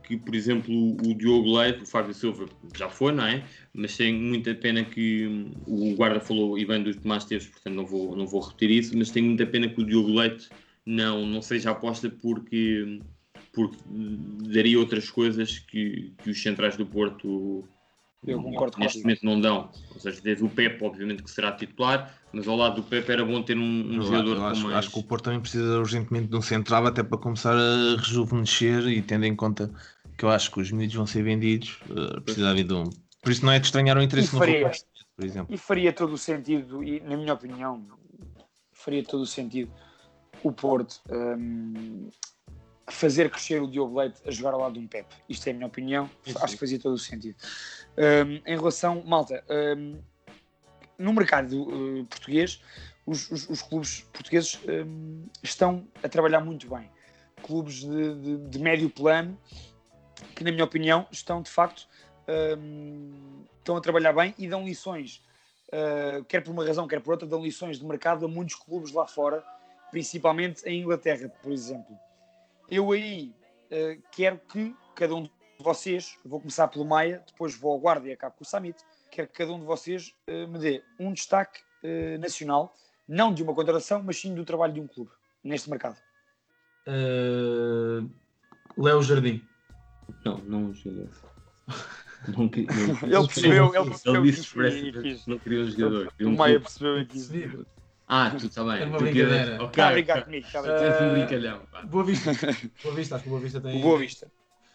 [0.04, 0.72] que, por exemplo,
[1.04, 2.46] o Diogo Leite, o Fábio Silva
[2.76, 3.44] já foi, não é?
[3.74, 7.86] Mas tenho muita pena que o guarda falou e bem dos Tomás Teves, portanto não
[7.86, 10.48] vou, não vou repetir isso, mas tenho muita pena que o Diogo Leite
[10.86, 13.00] não, não seja aposta porque,
[13.52, 13.76] porque
[14.52, 17.64] daria outras coisas que, que os centrais do Porto
[18.26, 19.70] Eu concordo neste momento não dão.
[19.92, 23.24] Ou seja, tens o Pepe, obviamente que será titular, mas ao lado do Pepe era
[23.24, 24.76] bom ter um, um Eu, jogador acho, mais...
[24.76, 28.86] acho que o Porto também precisa urgentemente de um central até para começar a rejuvenescer
[28.88, 29.70] e tendo em conta
[30.16, 32.84] que eu acho que os miúdos vão ser vendidos, uh, precisa haver de um.
[33.22, 34.70] Por isso não é de estranhar o interesse E no faria.
[35.16, 35.54] Por exemplo.
[35.54, 37.84] E faria todo o sentido, e na minha opinião,
[38.72, 39.70] faria todo o sentido
[40.42, 42.08] o Porto hum,
[42.90, 45.14] fazer crescer o Diogo Leite a jogar ao lado de um Pepe.
[45.28, 46.10] Isto é a minha opinião,
[46.42, 47.36] acho que fazia todo o sentido.
[47.96, 49.44] Hum, em relação, malta,
[49.76, 50.00] hum,
[50.98, 52.60] no mercado uh, português,
[53.06, 56.90] os, os- os clubes portugueses hum, estão a trabalhar muito bem.
[57.42, 59.38] Clubes de, de- de médio plano
[60.34, 61.86] que, na minha opinião, estão de facto
[63.58, 65.22] estão a trabalhar bem e dão lições,
[65.68, 68.92] uh, quer por uma razão, quer por outra, dão lições de mercado a muitos clubes
[68.92, 69.42] lá fora,
[69.90, 71.96] principalmente em Inglaterra, por exemplo.
[72.70, 73.34] Eu aí
[73.72, 78.06] uh, quero que cada um de vocês, vou começar pelo Maia, depois vou ao Guarda
[78.06, 78.78] e acabo com o Summit,
[79.10, 82.74] quero que cada um de vocês uh, me dê um destaque uh, nacional,
[83.08, 85.10] não de uma contratação, mas sim do trabalho de um clube
[85.42, 85.96] neste mercado.
[86.86, 88.08] Uh,
[88.76, 89.42] Léo Jardim.
[90.24, 91.08] Não, não jogador.
[92.28, 96.12] Não, não, Ele percebeu, ele percebeu Ele disse que que não queria um jogador.
[96.20, 97.18] O Maia percebeu aqui.
[98.08, 98.76] Ah, tu também.
[98.76, 99.44] Era uma brincadeira.
[99.44, 101.60] queres- Ok, Está a brincar comigo, está a Uh, um brincalhão.
[101.70, 101.82] pá.
[101.82, 102.32] Boa Vista.
[102.82, 103.78] Boa Vista, acho que o Boa Vista tem.
[103.78, 104.30] O Boa Vista.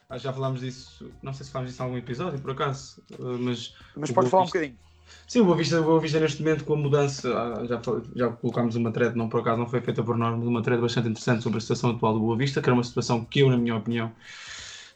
[0.09, 1.11] Acho que já falámos disso.
[1.23, 3.01] Não sei se falámos disso em algum episódio, por acaso.
[3.19, 4.79] uh, mas Mas Boa falar um Vista- bocadinho.
[5.27, 7.81] Sim, o Boa Vista, o Boa Vista neste momento com a mudança, ah, já,
[8.15, 10.81] já colocámos uma thread, não por acaso não foi feita por nós, mas uma thread
[10.81, 13.49] bastante interessante sobre a situação atual do Boa Vista, que era uma situação que eu,
[13.49, 14.11] na minha opinião,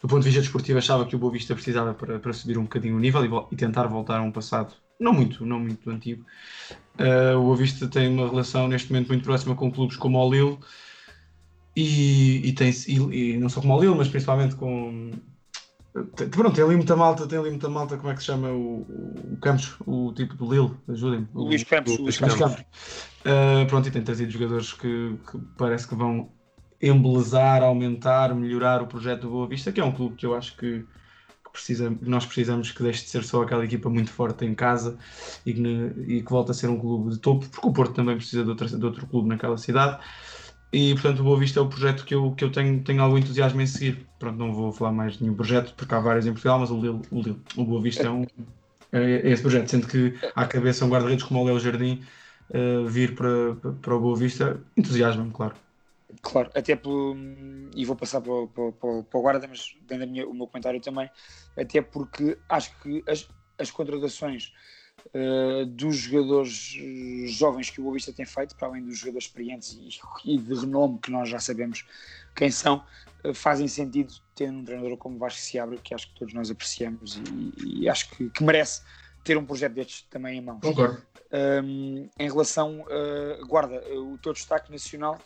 [0.02, 2.64] do ponto de vista desportivo, achava que o Boa Vista precisava para, para subir um
[2.64, 6.26] bocadinho o nível e, e tentar voltar a um passado não muito, não muito antigo.
[6.98, 10.32] Ah, o Boa Vista tem uma relação neste momento muito próxima com clubes como o
[10.32, 10.58] Lille
[11.76, 15.12] e, e, tem, e, e não só como o Lille, mas principalmente com
[16.16, 18.50] Tem- Pronto, tem ali muita malta, tem ali muita malta, como é que se chama
[18.50, 18.82] o,
[19.34, 21.28] o Campos, o tipo do Lille, ajudem-me.
[21.34, 22.38] O Luís Campos, O Luís Campos.
[22.38, 22.62] Campos.
[23.26, 26.30] Uh, pronto, e tem trazido jogadores que, que parece que vão
[26.82, 30.56] embelezar, aumentar, melhorar o projeto do Boa Vista, que é um clube que eu acho
[30.56, 30.86] que
[31.58, 34.98] precisa, nós precisamos que deixe de ser só aquela equipa muito forte em casa
[35.46, 35.62] e que,
[36.08, 38.50] e que volte a ser um clube de topo, porque o Porto também precisa de,
[38.50, 40.00] outra, de outro clube naquela cidade.
[40.72, 43.18] E portanto, o Boa Vista é o projeto que eu, que eu tenho, tenho algum
[43.18, 44.08] entusiasmo em seguir.
[44.20, 46.76] Pronto, não vou falar mais de nenhum projeto, porque há vários em Portugal, mas o,
[46.80, 48.26] Lille, o, o Boa Vista é, um,
[48.92, 52.04] é, é esse projeto, sendo que à cabeça um guarda-redes como o Léo Jardim
[52.50, 55.56] eh, vir para, para o Boa Vista, entusiasmo-me, claro.
[56.22, 57.16] Claro, até pelo.
[57.76, 60.80] E vou passar para, o- para, para, o- guarda, mas dando minha- o meu comentário
[60.82, 61.10] também,
[61.56, 63.28] até porque acho que as,
[63.58, 64.54] as contratações
[65.14, 69.26] eh, dos jogadores eh, jovens que o Boa Vista tem feito, para além dos jogadores
[69.28, 69.74] experientes
[70.26, 71.86] e, e de renome que nós já sabemos
[72.34, 72.84] quem são,
[73.24, 77.18] eh, fazem sentido ter um treinador como Vasco Seabra, que acho que todos nós apreciamos
[77.18, 78.82] e, e acho que, que merece
[79.26, 80.62] ter um projeto destes também em mãos.
[80.62, 81.02] Concordo.
[81.30, 85.20] Um, em relação, uh, guarda, uh, o teu destaque nacional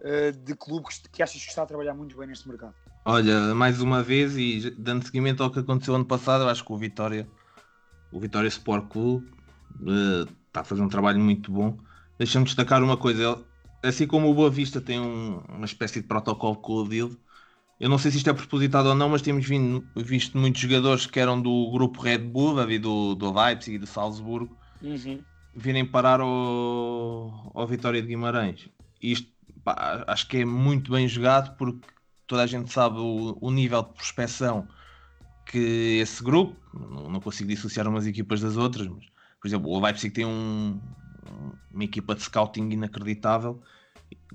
[0.00, 2.74] uh, de clube que, que achas que está a trabalhar muito bem neste mercado?
[3.04, 6.72] Olha, mais uma vez, e dando seguimento ao que aconteceu ano passado, eu acho que
[6.72, 7.30] o Vitória,
[8.10, 9.30] o Vitória Sport Clube,
[9.88, 11.78] eh, está a fazer um trabalho muito bom.
[12.18, 13.44] Deixa-me destacar uma coisa:
[13.82, 17.20] assim como o Boa Vista tem um- uma espécie de protocolo com o DIL,
[17.80, 21.06] eu não sei se isto é propositado ou não, mas temos vindo- visto muitos jogadores
[21.06, 25.26] que eram do grupo Red Bull, ali do, do Leipzig e do Salzburgo, Uhum.
[25.54, 28.68] virem parar ao, ao Vitória de Guimarães.
[29.00, 29.32] Isto
[29.66, 31.88] pá, acho que é muito bem jogado porque
[32.26, 34.68] toda a gente sabe o, o nível de prospecção
[35.46, 39.06] que esse grupo, não, não consigo dissociar umas equipas das outras, mas
[39.40, 40.80] por exemplo, o Leipzig tem um-
[41.70, 43.62] uma equipa de scouting inacreditável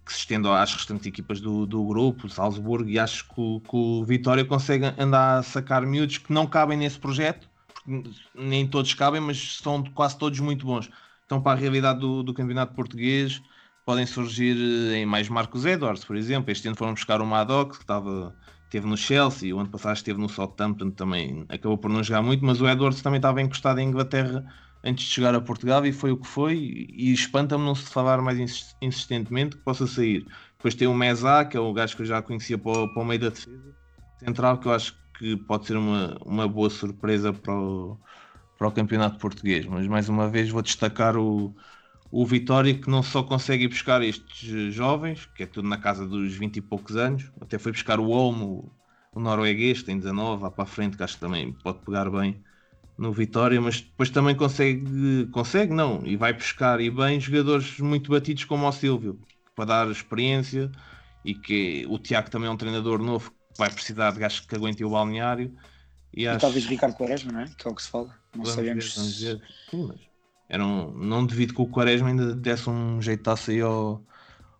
[0.05, 3.75] que se estende às restantes equipas do, do grupo, Salzburgo, e acho que o, que
[3.75, 8.93] o Vitória consegue andar a sacar miúdos que não cabem nesse projeto, porque nem todos
[8.93, 10.89] cabem, mas são quase todos muito bons.
[11.25, 13.41] Então, para a realidade do, do campeonato português,
[13.85, 14.55] podem surgir
[14.93, 16.51] eh, em mais Marcos Edwards, por exemplo.
[16.51, 20.19] Este ano foram buscar o Maddox, que estava, esteve no Chelsea, o ano passado esteve
[20.19, 23.87] no Southampton, também acabou por não jogar muito, mas o Edwards também estava encostado em
[23.87, 24.43] Inglaterra
[24.83, 26.55] antes de chegar a Portugal e foi o que foi.
[26.57, 30.25] E espanta-me não se falar mais insis- insistentemente que possa sair.
[30.57, 33.05] Depois tem o Mesa, que é o gajo que eu já conhecia para para o
[33.05, 33.47] meio da defesa
[34.19, 37.99] central, que eu acho que pode ser uma, uma boa surpresa para o,
[38.57, 39.65] para o campeonato português.
[39.65, 41.55] Mas mais uma vez vou destacar o,
[42.11, 46.07] o Vitória, que não só consegue ir buscar estes jovens, que é tudo na casa
[46.07, 48.75] dos 20 e poucos anos, até foi buscar o Olmo,
[49.13, 52.43] o norueguês, tem 19, lá para a frente, que acho que também pode pegar bem
[52.97, 58.11] no Vitória, mas depois também consegue, consegue não, e vai buscar e bem jogadores muito
[58.11, 59.21] batidos como o Silvio,
[59.55, 60.71] para dar experiência
[61.23, 64.55] e que o Tiago também é um treinador novo que vai precisar de gajos que
[64.55, 65.55] aguentem o balneário.
[66.13, 67.53] E, E acho- talvez Ricardo Quaresma, não é?
[67.57, 68.19] Que é o que se fala.
[68.33, 68.87] Não Vamos sabemos.
[68.87, 69.41] ver, vamos ver.
[69.69, 70.10] Sim, mas
[70.51, 74.03] era um- não devido que o Quaresma ainda desse um jeitaço aí ao,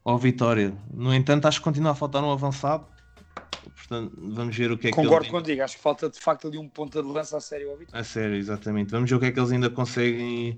[0.06, 0.74] ao Vitória.
[0.94, 2.86] No entanto, acho que continua a faltar um avançado.
[3.76, 6.58] Portanto, vamos ver o que é que Concordo contigo, acho que falta de facto ali
[6.58, 8.00] um ponta de lança a sério ao Vitória.
[8.00, 8.90] A sério, exatamente.
[8.90, 10.58] Vamos ver o que é que eles ainda conseguem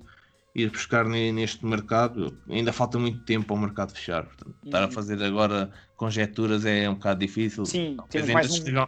[0.54, 2.38] ir buscar ne- neste mercado.
[2.48, 4.24] Ainda falta muito tempo ao mercado fechar.
[4.26, 4.92] Portanto, estar a Uhum.
[4.92, 7.66] fazer agora conjecturas é um bocado difícil.
[7.66, 8.86] Sim, Talvez temos mais um-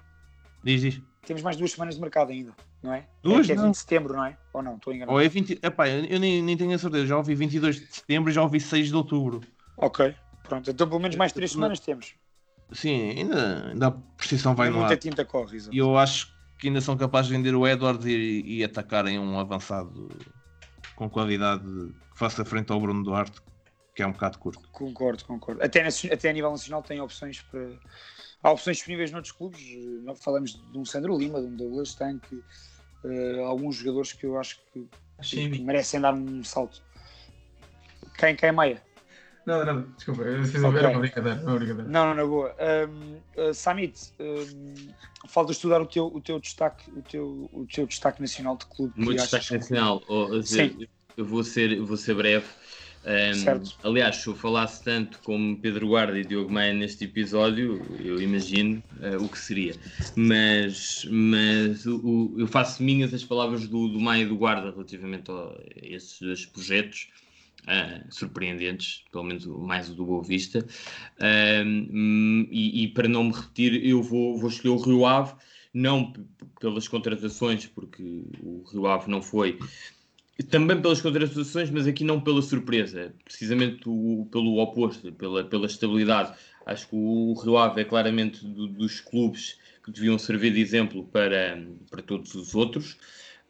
[0.62, 1.02] Diz, diz.
[1.26, 3.04] Temos mais duas semanas de mercado ainda, não é?
[3.22, 3.70] Duas, é é 20 não.
[3.72, 4.38] de setembro, não é?
[4.54, 4.76] Ou não?
[4.76, 5.12] Estou enganado.
[5.12, 5.58] Ou é 20...
[5.62, 7.04] Epá, eu nem, nem tenho a certeza.
[7.06, 9.40] Já ouvi 22 de setembro e já ouvi 6 de outubro.
[9.76, 10.14] Ok,
[10.44, 10.70] pronto.
[10.70, 12.14] Então pelo menos mais três semanas temos.
[12.72, 15.58] Sim, ainda, ainda a precisão vai no Muita tinta corre.
[15.70, 19.38] E eu acho que ainda são capazes de vender o Edwards e, e atacarem um
[19.38, 20.08] avançado
[20.94, 23.40] com qualidade que faça frente ao Bruno Duarte,
[23.94, 24.66] que é um bocado curto.
[24.70, 25.62] Concordo, concordo.
[25.62, 27.68] Até, naci- até a nível nacional tem opções para.
[28.46, 29.60] Há opções disponíveis noutros clubes.
[29.60, 32.44] Eh, Não falamos de um Sandro Lima, de um Douglas Tanque,
[33.04, 34.86] eh, alguns jogadores que eu acho que,
[35.50, 36.80] que merecem dar um salto.
[38.16, 38.80] Quem, quem é Maia?
[39.44, 40.78] Não, não, desculpa, eu fiz Ok.
[40.78, 41.90] era uma brincadeira, uma brincadeira.
[41.90, 42.54] Não, não, na boa.
[42.88, 43.16] Um,
[43.50, 44.74] uh, Samit, um,
[45.28, 48.92] falta estudar o teu, o teu destaque, o teu, o teu destaque nacional de clube.
[48.96, 50.02] Muito achas destaque que- nacional.
[50.44, 50.86] Seja, Sim.
[51.16, 52.46] eu vou ser, vou ser breve.
[53.06, 58.20] Um, aliás, se eu falasse tanto como Pedro Guarda e Diogo Maia neste episódio, eu
[58.20, 59.78] imagino uh, o que seria.
[60.16, 62.00] Mas, mas o,
[62.34, 66.18] o- eu faço minhas as palavras do, do Maia e do Guarda relativamente a esses
[66.20, 67.08] dois projetos.
[67.68, 70.66] uh, surpreendentes, pelo menos mais o do Boa Vista.
[71.20, 75.34] Um, e, e para não me repetir, eu vou, vou escolher o Rio Ave,
[75.72, 76.12] não
[76.60, 78.02] pelas contratações, porque
[78.38, 79.58] o Rio Ave não foi
[80.44, 86.32] também pelas contratações, mas aqui não pela surpresa, precisamente o- pelo oposto, pela, pela estabilidade.
[86.66, 91.04] Acho que o Rio Ave é claramente do, dos clubes que deviam servir de exemplo
[91.04, 92.98] para, para todos os outros.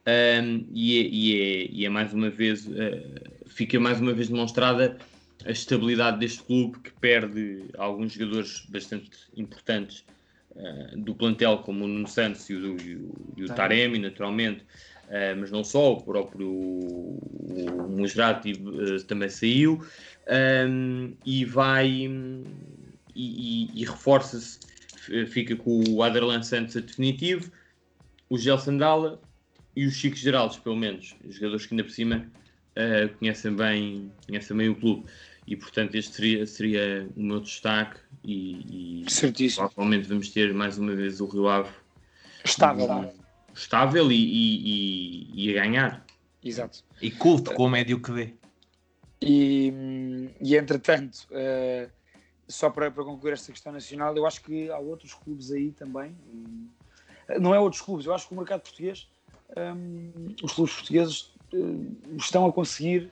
[0.07, 2.71] Um, e, é, e, é, e, é, mais uma vez, uh,
[3.47, 4.97] fica mais uma vez demonstrada
[5.45, 10.05] a estabilidade deste clube que perde alguns jogadores bastante importantes
[10.51, 14.63] uh, do plantel, como o Nuno Santos e o, e o, e o Taremi, naturalmente,
[15.07, 18.53] uh, mas não só, o próprio o Musrati
[19.07, 19.83] também saiu,
[20.69, 21.89] um, e vai
[23.15, 24.59] e, e reforça-se,
[25.27, 27.51] fica com o Aderlan Santos a definitivo,
[28.29, 29.19] o Gelson Dalla
[29.75, 32.27] e os Chico Geraldes, pelo menos, os jogadores que ainda por cima
[32.75, 35.05] uh, conhecem, bem, conhecem bem o clube.
[35.47, 37.99] E portanto, este seria, seria o meu destaque.
[38.23, 39.69] E, e Certíssimo.
[39.69, 41.69] provavelmente vamos ter mais uma vez o Rio Ave
[42.43, 43.13] estável,
[43.57, 46.05] estável e, e, e, a ganhar.
[46.43, 46.83] Exato.
[47.01, 48.33] E culto com o médio que vê.
[49.21, 49.73] E,
[50.39, 51.89] e entretanto, uh,
[52.47, 56.15] só para, para concluir esta questão nacional, eu acho que há outros clubes aí também.
[57.39, 59.07] Não é outros clubes, eu acho que o mercado português
[59.55, 63.11] um, os clubes portugueses uh, estão a conseguir,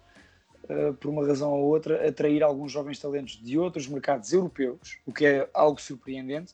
[0.64, 5.14] uh, por uma razão ou outra, atrair alguns jovens talentos de outros mercados europeus, o
[5.14, 6.54] que é algo surpreendente.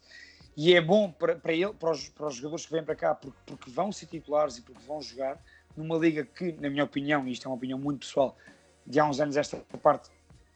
[0.55, 3.15] E é bom para, para, ele, para, os, para os jogadores que vêm para cá,
[3.15, 5.41] porque, porque vão ser titulares e porque vão jogar
[5.75, 8.35] numa liga que, na minha opinião, e isto é uma opinião muito pessoal,
[8.85, 10.09] de há uns anos esta parte,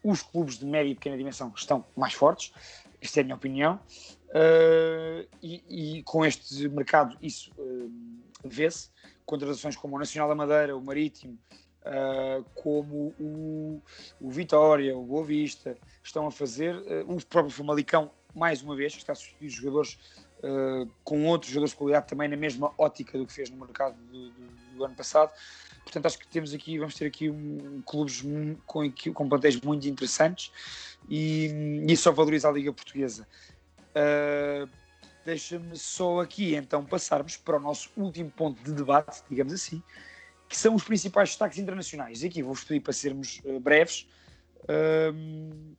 [0.04, 2.52] os clubes de média e pequena dimensão estão mais fortes,
[3.02, 3.80] esta é a minha opinião,
[4.30, 7.92] uh, e, e, com este mercado isso uh,
[8.44, 8.90] vê-se,
[9.26, 11.40] contratações como o Nacional da Madeira, o Marítimo,
[11.86, 13.82] uh, como o,
[14.20, 16.76] o Vitória, o Boa Vista, estão a fazer.
[16.76, 19.98] Uh, o próprio Famalicão, mais uma vez, está a substituir jogadores
[20.40, 23.96] uh, com outros jogadores de qualidade também na mesma ótica do que fez no mercado
[24.12, 25.32] do, do, do ano passado.
[25.84, 28.24] Portanto, acho que temos aqui, vamos ter aqui um, clubes
[28.66, 30.52] com, com plantéis muito interessantes
[31.08, 31.48] e,
[31.88, 33.28] e isso só valoriza a Liga Portuguesa.
[33.92, 34.70] Uh,
[35.26, 39.82] Deixa-me só aqui então passarmos para o nosso último ponto de debate, digamos assim,
[40.48, 42.22] que são os principais destaques internacionais.
[42.22, 44.08] E aqui vou-vos pedir para sermos uh, breves
[45.14, 45.74] um,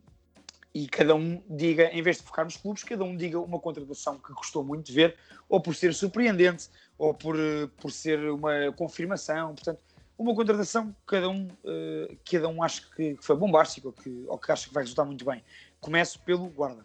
[0.76, 4.18] e cada um diga, em vez de focar nos clubes, cada um diga uma contratação
[4.18, 5.16] que gostou muito de ver,
[5.48, 6.68] ou por ser surpreendente,
[6.98, 9.54] ou por, uh, por ser uma confirmação.
[9.54, 9.80] Portanto,
[10.18, 14.36] uma contratação que cada um, uh, cada um acha que, foi bombástico ou que, ou
[14.36, 15.42] que acha que vai resultar muito bem.
[15.80, 16.84] Começo pelo guarda.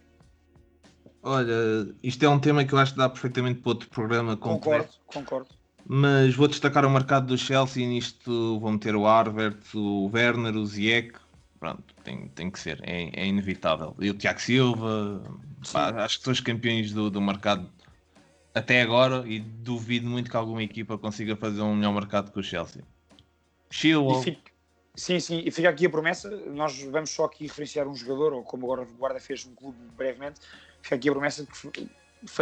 [1.22, 4.38] Olha, isto é um tema que eu acho que dá perfeitamente para outro programa.
[4.38, 5.50] Concordo, concordo.
[5.84, 10.56] Mas vou destacar o mercado do Chelsea e nisto vou meter o Harvard, o Werner,
[10.56, 11.12] o Ziyech.
[11.62, 13.94] Pronto, tem, tem que ser, é, é inevitável.
[14.00, 15.22] E o Tiago Silva,
[15.72, 17.70] pá, acho que são os campeões do, do mercado
[18.52, 22.42] até agora e duvido muito que alguma equipa consiga fazer um melhor mercado que o
[22.42, 22.82] Chelsea.
[23.70, 24.24] Chilwell.
[24.96, 26.28] Sim, sim, e fica aqui a promessa.
[26.48, 29.78] Nós vamos só aqui referenciar um jogador, ou como agora o Guarda fez um clube
[29.96, 30.40] brevemente,
[30.82, 31.88] fica aqui a promessa de que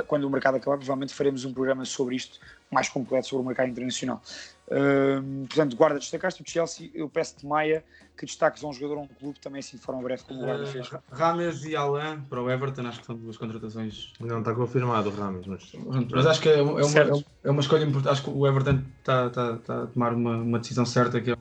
[0.06, 2.38] quando o mercado acabar, provavelmente faremos um programa sobre isto
[2.70, 4.22] mais completo sobre o mercado internacional.
[4.68, 7.84] Uh, portanto, guarda, destacaste o Chelsea, eu peço-te Maia
[8.16, 10.44] que destaques a um jogador ou um clube também assim de forma breve, como o
[10.44, 10.86] guarda fez.
[10.92, 14.12] Uh, Rames e Alain para o Everton, acho que são duas contratações.
[14.20, 15.72] Não está confirmado o Rames, mas.
[16.10, 18.12] Mas acho que é, é, uma, é uma escolha importante.
[18.12, 21.36] Acho que o Everton está, está, está a tomar uma, uma decisão certa que é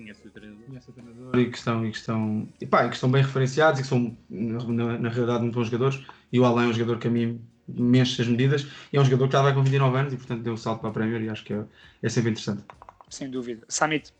[0.00, 0.64] conhece o treinador.
[0.66, 3.22] Conhece o treinador e que estão, e que estão, e pá, e que estão bem
[3.22, 6.02] referenciados e que são, na, na realidade, muito bons jogadores.
[6.32, 9.00] E o Alain é um jogador que a mim me enche as medidas e é
[9.00, 10.92] um jogador que já vai com 29 anos e, portanto, deu um salto para a
[10.92, 11.64] Premier e acho que é,
[12.02, 12.64] é sempre interessante.
[13.08, 13.64] Sem dúvida.
[13.68, 14.12] Samit.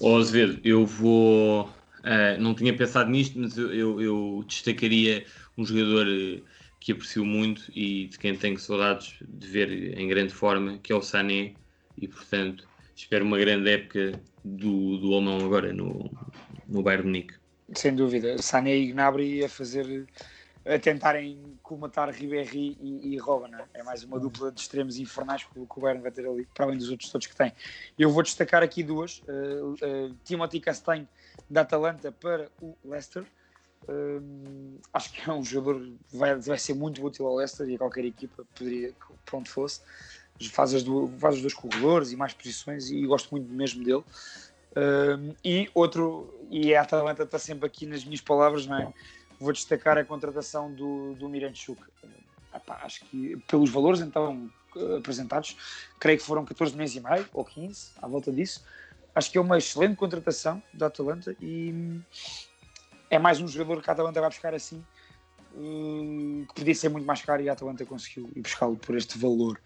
[0.00, 1.66] Ô, Azevedo, eu vou.
[2.00, 5.24] Uh, não tinha pensado nisto, mas eu, eu, eu destacaria
[5.56, 6.40] um jogador eh,
[6.80, 10.96] que aprecio muito e de quem tenho saudades de ver em grande forma, que é
[10.96, 11.52] o Sané,
[11.96, 16.10] e portanto espero uma grande época do, do alemão agora no,
[16.68, 17.34] no Bayern Munique.
[17.74, 20.06] Sem dúvida, Sané e Gnabry a fazer
[20.64, 23.64] a tentarem comatar Ribéry e, e Robin, é?
[23.74, 23.82] é?
[23.82, 26.78] mais uma dupla de extremos infernais que, que o Bayern vai ter ali, para além
[26.78, 27.52] dos outros todos que tem.
[27.98, 31.08] Eu vou destacar aqui duas, uh, uh, Timothy Castanho
[31.50, 33.24] da Atalanta para o Leicester,
[33.88, 37.78] uh, acho que é um jogador vai, vai ser muito útil ao Leicester e a
[37.78, 38.92] qualquer equipa, poderia,
[39.24, 39.80] para onde fosse,
[40.46, 40.84] faz, as
[41.18, 44.04] faz corredores e mais posições e gosto muito mesmo dele.
[44.74, 48.92] Um, e outro, e a Atalanta está sempre aqui nas minhas palavras, não é?
[49.38, 51.82] Vou destacar a contratação do, do Miranchuk.
[52.54, 54.50] Epá, acho que pelos valores então
[54.98, 55.56] apresentados,
[55.98, 58.64] creio que foram 14 meses e meio ou 15, à volta disso.
[59.14, 62.00] Acho que é uma excelente contratação da Atalanta e
[63.10, 64.84] é mais um jogador que a Atalanta vai buscar assim uh,
[65.52, 69.60] que podia ser muito mais caro e a Atalanta conseguiu ir buscá-lo por este valor.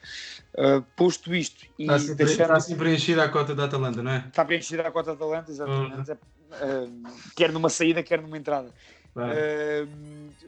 [0.55, 2.41] Uh, posto isto e está, deixando...
[2.41, 4.25] está assim preenchida a cota da Atalanta, não é?
[4.27, 6.13] Está preenchida a cota da Atalanta, exatamente.
[6.13, 7.03] Uh,
[7.37, 8.73] quer numa saída, quer numa entrada.
[9.15, 9.89] Uh,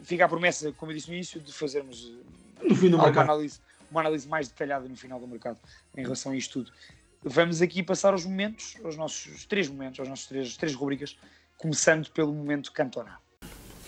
[0.03, 2.13] fica a promessa, como eu disse no início, de fazermos
[2.63, 3.31] No fim do alguma mercado.
[3.31, 3.61] análise,
[3.91, 5.59] uma análise mais detalhada no final do mercado
[5.97, 6.73] em relação a isto tudo.
[7.23, 11.17] Vamos aqui passar aos momentos, aos nossos três momentos, aos nossos três, três rubricas,
[11.57, 13.19] começando pelo momento Cantona.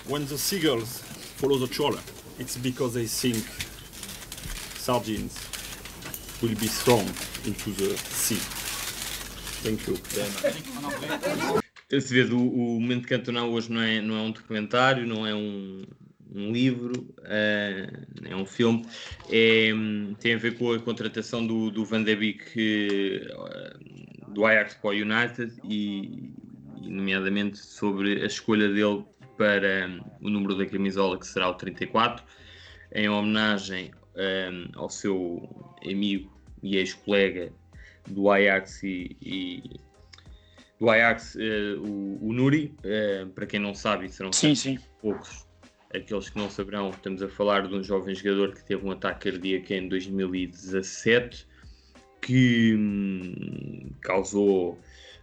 [0.09, 1.03] When the seagulls
[1.41, 2.03] follow the trawler,
[2.38, 3.43] it's because they think
[4.76, 5.34] sardines
[6.43, 7.07] will be thrown
[7.47, 8.36] into the sea.
[9.64, 9.97] Thank you.
[12.01, 15.82] Se vê, o, momento Cantona hoje não é, não é um documentário, não é um,
[16.32, 16.93] um livro,
[17.24, 17.91] eh,
[18.26, 18.84] é um filme,
[19.28, 19.70] é,
[20.20, 23.76] tem a ver com a contratação do, do Van de Beek eh,
[24.28, 26.32] do Ajax para o United e,
[26.80, 29.05] e nomeadamente sobre a escolha dele
[29.41, 32.22] para hum, o número da camisola que será o 34,
[32.93, 35.49] em homenagem hum, ao seu
[35.82, 36.30] amigo
[36.62, 37.51] e ex-colega
[38.07, 39.80] do Ajax e, e
[40.78, 44.78] do Ajax, eh, o, o Nuri, eh, para quem não sabe, serão Sim, sim.
[45.01, 45.47] poucos
[45.95, 49.30] aqueles que não saberão, estamos a falar de um jovem jogador que teve um ataque
[49.30, 51.49] cardíaco em 2017
[52.20, 54.78] que hum, causou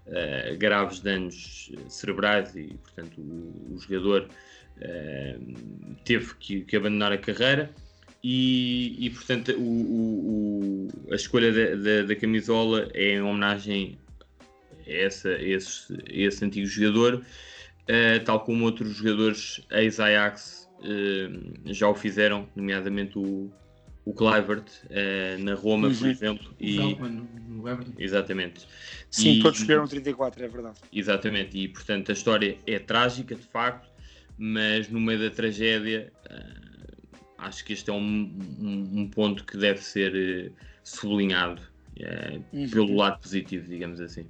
[0.09, 4.29] eh, graves danos cerebrais e, portanto, o, o jogador
[4.79, 5.37] eh,
[6.05, 7.71] teve que, que abandonar a carreira.
[8.23, 13.97] E, e, portanto, o, o- a escolha da, da- da camisola é em homenagem
[14.85, 17.23] a essa, a esse, a esse antigo jogador,
[17.87, 20.67] eh, tal como outros jogadores ex-Ajax
[21.65, 23.51] já o fizeram, nomeadamente o,
[24.07, 26.09] o Kluivert eh, na Roma, por Uhum.
[26.11, 26.55] exemplo.
[26.59, 27.91] E, no Everton.
[27.97, 28.65] exatamente.
[29.11, 30.79] Sim, E- todos escolheram 34, é verdade.
[30.93, 33.89] Exatamente, e portanto a história é trágica de facto,
[34.37, 37.97] mas no meio da tragédia ah, acho que este é um,
[38.59, 40.51] um- um ponto que deve ser eh,
[40.83, 41.61] sublinhado
[42.53, 42.69] Uhum.
[42.69, 44.29] pelo lado positivo, digamos assim.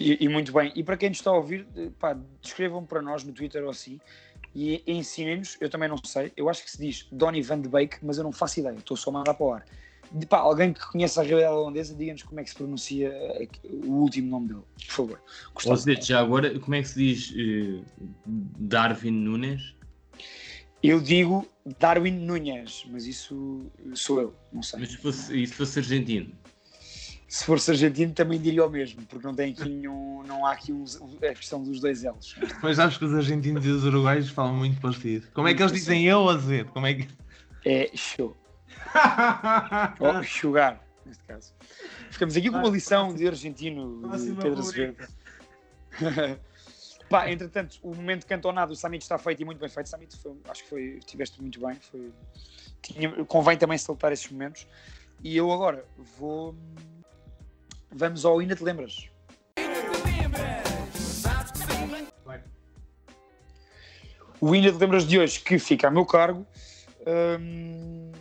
[0.00, 0.72] E, e muito bem.
[0.76, 1.66] E para quem nos está a ouvir,
[1.98, 4.00] pá, descrevam para nós no Twitter ou assim
[4.54, 5.56] e ensinem-nos.
[5.60, 6.32] Eu também não sei.
[6.36, 8.74] Eu acho que se diz Donny Van de Beek, mas eu não faço ideia.
[8.76, 9.64] Estou só a mandar para o ar.
[10.10, 13.48] De, pá, alguém que conheça a realidade holandesa, diga-nos como é que se pronuncia eh,
[13.84, 15.22] o último nome dele, por favor.
[15.52, 15.76] Gostava.
[15.76, 17.82] Ou seja, já agora, como é que se diz eh,
[18.26, 19.74] Darwin Nunes?
[20.82, 21.46] Eu digo
[21.78, 24.80] Darwin Nunes, mas isso sou eu, não sei.
[24.80, 26.32] Mas se fosse, se fosse argentino?
[27.28, 30.72] Se fosse argentino também diria o mesmo, porque não tem aqui nenhum, não há aqui
[30.72, 32.34] uns- a questão dos dois L's.
[32.62, 35.26] Mas sabes que os argentinos e os uruguaios falam muito parecido.
[35.34, 36.72] Como é que eles dizem eu ou Azevedo?
[36.72, 37.06] Como é que.
[37.66, 38.34] É show.
[40.00, 41.52] Ou chugar, neste caso.
[42.10, 44.60] Ficamos aqui com uma lição de argentino de Pedro.
[44.60, 45.08] Azevedo.
[47.10, 49.88] Pá, entretanto, o momento cantonado, o Summit está feito e muito bem feito.
[49.88, 51.74] Summit, foi, acho que foi, tiveste muito bem.
[51.90, 52.12] Foi,
[52.82, 54.66] tinha, convém também saltar esses momentos.
[55.24, 55.84] E eu agora
[56.18, 56.54] vou.
[57.90, 59.08] Vamos ao Ainda Te Lembras.
[64.40, 66.46] O Ainda Te Lembras de hoje, que fica a meu cargo,
[67.40, 68.12] hum,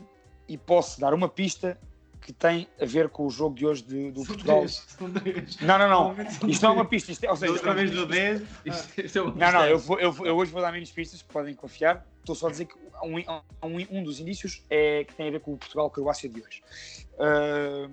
[0.47, 1.78] e posso dar uma pista
[2.22, 4.57] que tem a ver com o jogo de hoje de- do Portugal.
[4.57, 5.57] Três, são três.
[5.61, 6.30] Não, não, não.
[6.32, 7.11] São Isto não é uma pista.
[7.11, 8.41] Isto é, ou seja, Outra vez do 10.
[8.65, 11.22] Isto, isto é Não, não, eu, vou, eu, vou- eu hoje vou dar menos pistas,
[11.22, 12.05] podem confiar.
[12.20, 13.18] Estou só a dizer que um,
[13.63, 16.61] um, um dos indícios é que tem a ver com o Portugal-Croácia de hoje.
[17.20, 17.91] Ahm,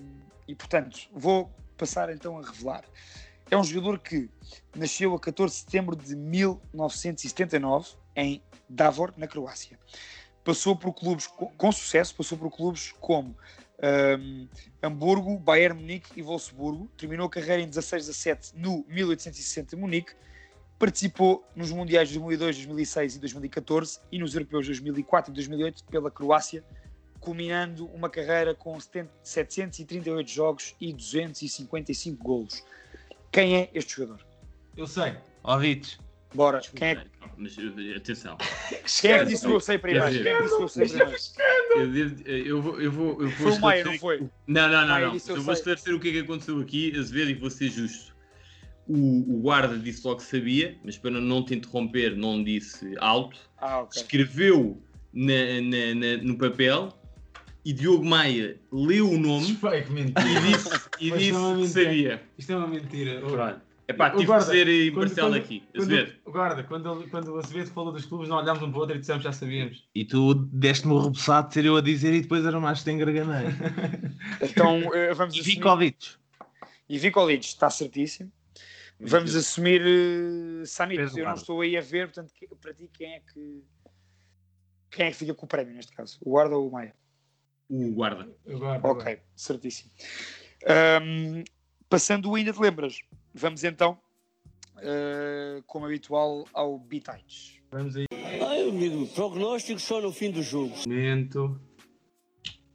[0.48, 2.84] e portanto, vou passar então a revelar.
[3.50, 4.30] É um jogador que
[4.74, 9.78] nasceu a 14 de setembro de 1979 em Davor, na Croácia.
[10.42, 13.36] Passou por clubes co- com sucesso, passou por clubes como
[13.82, 14.46] ahm,
[14.82, 16.88] Hamburgo, Bayern Munique e Wolfsburgo.
[16.96, 20.12] Terminou a carreira em 16-17 no 1860 Munique
[20.78, 25.84] participou nos Mundiais de 2002, 2006 e 2014 e nos Europeus de 2004 e 2008
[25.84, 26.64] pela Croácia,
[27.24, 32.62] culminando uma carreira com 70 738 jogos e 255 golos.
[33.32, 34.24] Quem é este jogador?
[34.76, 35.16] Eu sei.
[35.42, 35.98] Ouvidos.
[36.34, 37.04] Bora, quem é,
[37.36, 38.36] Mas eh, atenção,
[39.00, 40.10] quem é que disse que eu sei primeiro?
[40.10, 41.16] Quem é que disse que eu sei primeiro?
[41.76, 44.18] eu, devo- eu vou, eu vou, eu vou Foi o Maia, não foi?
[44.48, 44.98] Não, não, não, não.
[45.14, 48.14] eu Eu vou esclarecer o que é que aconteceu aqui, Azevedo, e vou ser justo.
[48.88, 53.38] O, o guarda disse logo que sabia, mas para não te interromper, não disse alto.
[53.56, 54.02] Ah, ok.
[54.02, 56.88] Escreveu na- na- na- no papel
[57.64, 59.58] e Diogo Maia leu o nome
[59.90, 60.28] mentira.
[60.28, 60.68] e disse,
[61.00, 61.84] e Mas disse isto é uma que mentira.
[61.84, 62.22] sabia.
[62.38, 63.20] Isto é uma mentira.
[63.20, 63.60] Pronto.
[63.86, 65.60] Epá, O tive guarda, que ser quando- imparcial quando- aqui.
[65.74, 66.12] quando- Azevedo.
[66.24, 68.96] Guarda, quando, ele- quando o Azevedo falou dos clubes, não olhámos um para o outro
[68.96, 69.86] e dissemos já sabíamos.
[69.94, 72.90] E tu deste-me o rebuçado de ser eu a dizer e depois era mais de
[72.90, 73.46] engarganei.
[74.40, 75.66] Então eh, vamos E assumir...
[75.66, 76.18] ouvidos.
[76.88, 78.32] E Vicolic está certíssimo.
[79.00, 80.62] Vamos assumir uh,
[81.16, 83.62] Eu não estou aí a ver, portanto, que- para ti, quem é que
[84.90, 86.16] quem é que fica com o prémio neste caso?
[86.22, 86.94] O Guarda ou o Maia?
[87.68, 88.28] O guarda.
[88.46, 89.90] O guarda, Ok, certíssimo.
[90.66, 91.44] Ahm,
[91.88, 92.98] passando o ainda te lembras?
[93.32, 93.98] Vamos então,
[94.76, 97.60] uh, como habitual, ao Bitites.
[97.70, 98.06] Vamos aí.
[98.12, 99.06] Ai, amigo.
[99.08, 100.74] Prognóstico só no fim do jogo.
[100.86, 101.60] Momento.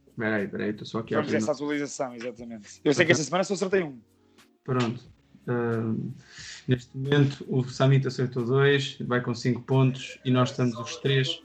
[0.08, 1.42] Espera aí, espera aí, estou só aqui a Vamos abrir.
[1.42, 2.80] essa atualização, exatamente.
[2.84, 3.98] Eu sei que esta semana só acertei um.
[4.64, 5.02] Pronto.
[6.68, 11.42] Neste momento o Samit acertou dois, vai com 5 pontos e nós estamos os três,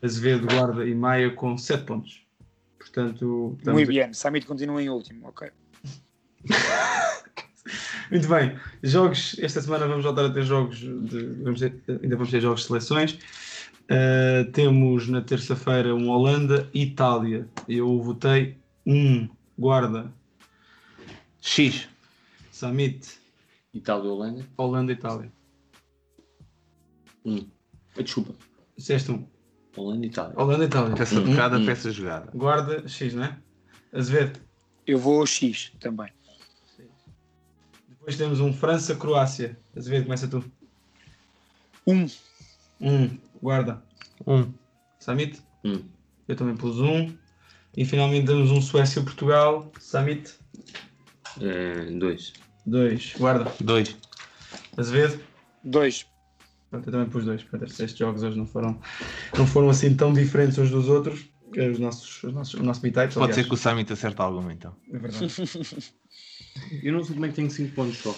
[0.00, 2.22] Azevedo, Guarda e Maia com 7 pontos.
[2.82, 4.12] Portanto, estamos Muito bem.
[4.12, 5.50] Samit continua em último, ok.
[8.10, 12.30] Muito bem, jogos, esta semana vamos voltar a ter jogos, de, vamos ter- ainda vamos
[12.30, 13.18] ter jogos de seleções.
[13.84, 17.48] Uh, temos na terça-feira um Holanda e Itália.
[17.68, 19.28] Eu votei um
[19.58, 20.12] guarda.
[21.40, 21.88] X.
[22.50, 23.18] Samit.
[23.72, 24.46] Itália Holanda.
[24.56, 25.32] Holanda e Itália.
[27.24, 27.46] Um.
[27.96, 28.34] Desculpa.
[28.76, 29.26] Disseste um.
[29.76, 30.34] Holanda e Itália.
[30.36, 30.94] Holanda e Itália.
[30.94, 31.66] Peça Um, tocada, um.
[31.66, 32.30] peça jogada.
[32.34, 33.38] Guarda X, não é?
[33.92, 34.40] Azevedo.
[34.86, 36.10] Eu vou X também.
[37.88, 39.58] Depois temos um França-Croácia.
[39.76, 40.44] Azevedo, começa tu.
[41.86, 42.06] Um.
[42.80, 43.18] Um.
[43.40, 43.82] Guarda.
[44.26, 44.52] Um.
[44.98, 45.40] Samit.
[45.64, 45.82] Um.
[46.26, 47.16] Eu também pus um.
[47.76, 49.70] E finalmente temos um Suécia-Portugal.
[49.80, 50.34] Samit.
[51.40, 52.32] Eh, dois.
[52.66, 53.14] Dois.
[53.16, 53.50] Guarda.
[53.60, 53.96] Dois.
[54.76, 55.22] Azevedo.
[55.64, 56.06] Dois.
[56.72, 57.42] Pronto, eu também pus dois.
[57.42, 58.80] Portanto, estes estes jogos hoje não foram,
[59.36, 61.20] não foram assim tão diferentes uns dos outros.
[61.52, 63.12] que Os nossos, os nossos, o nosso meetype.
[63.12, 64.74] Pode ser que o Summit acerte alguma então.
[64.90, 65.26] É verdade.
[66.82, 68.14] Eu não sei como é que tenho 5 pontos só.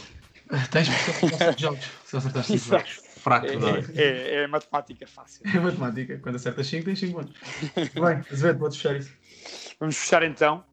[0.70, 0.88] Tens
[1.18, 1.84] porque são jogos.
[2.04, 3.00] Se acertaste 5 jogos.
[3.16, 3.84] Fraco, É, não é?
[3.96, 5.42] é, é matemática fácil.
[5.52, 6.18] É matemática.
[6.18, 7.34] Quando acertas 5, tens 5 pontos.
[7.74, 9.12] Bem, Azevedo, podes fechar isso.
[9.80, 10.64] Vamos fechar então.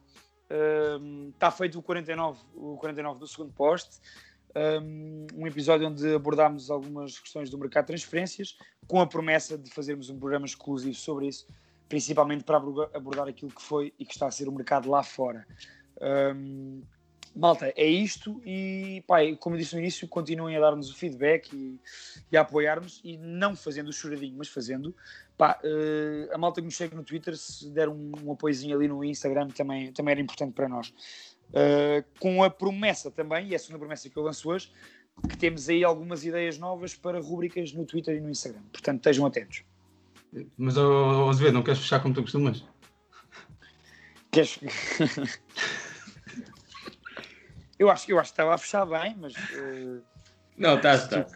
[1.33, 3.97] Está feito o 49, o 49 do segundo poste.
[4.53, 10.09] Um, episódio onde abordámos algumas questões do mercado de transferências, com a promessa de fazermos
[10.09, 11.47] um programa exclusivo sobre isso,
[11.87, 15.45] principalmente para abordar- aquilo que foi e que está a ser o mercado lá fora.
[16.35, 16.81] Um,
[17.35, 21.79] malta, é isto e, pá, como disse no início, continuem a dar-nos o feedback e,
[22.31, 24.93] e a apoiar-nos e não fazendo o choradinho, mas fazendo.
[25.37, 28.87] Pá, eh, a malta que nos segue no Twitter, se der um, um apoiozinho ali
[28.87, 30.93] no Instagram, também, também era importante para nós.
[31.51, 34.71] Uh, com a promessa também, e é a segunda promessa que eu lanço hoje,
[35.27, 38.61] que temos aí algumas ideias novas para rubricas no Twitter e no Instagram.
[38.71, 39.63] Portanto, estejam atentos.
[40.57, 42.63] Mas, oh, oh, Azevedo, não queres fechar como tu costumas?
[44.31, 44.59] Queres...
[47.77, 50.01] eu, acho, eu acho que estava a fechar bem, mas uh,
[50.57, 51.27] Não, tá, está.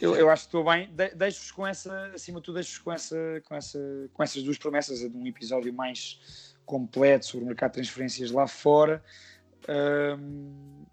[0.00, 0.88] eu, eu acho que estou bem.
[0.92, 4.58] De, deixo-vos com essa, acima de tudo, deixo-vos com, essa, com, essa, com essas duas
[4.58, 9.02] promessas, a de um episódio mais completo sobre o mercado de transferências lá fora.
[9.68, 10.84] Um,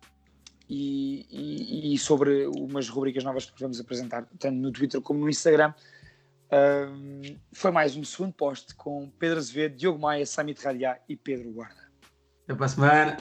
[0.69, 5.29] e, e- e sobre umas rubricas novas que vamos apresentar, tanto no Twitter como no
[5.29, 5.73] Instagram.
[6.53, 11.49] Um, foi mais um segundo post com Pedro Azevedo, Diogo Maia, Samit Ralhá e Pedro
[11.51, 11.89] Guarda.
[12.43, 13.17] Até para a semana.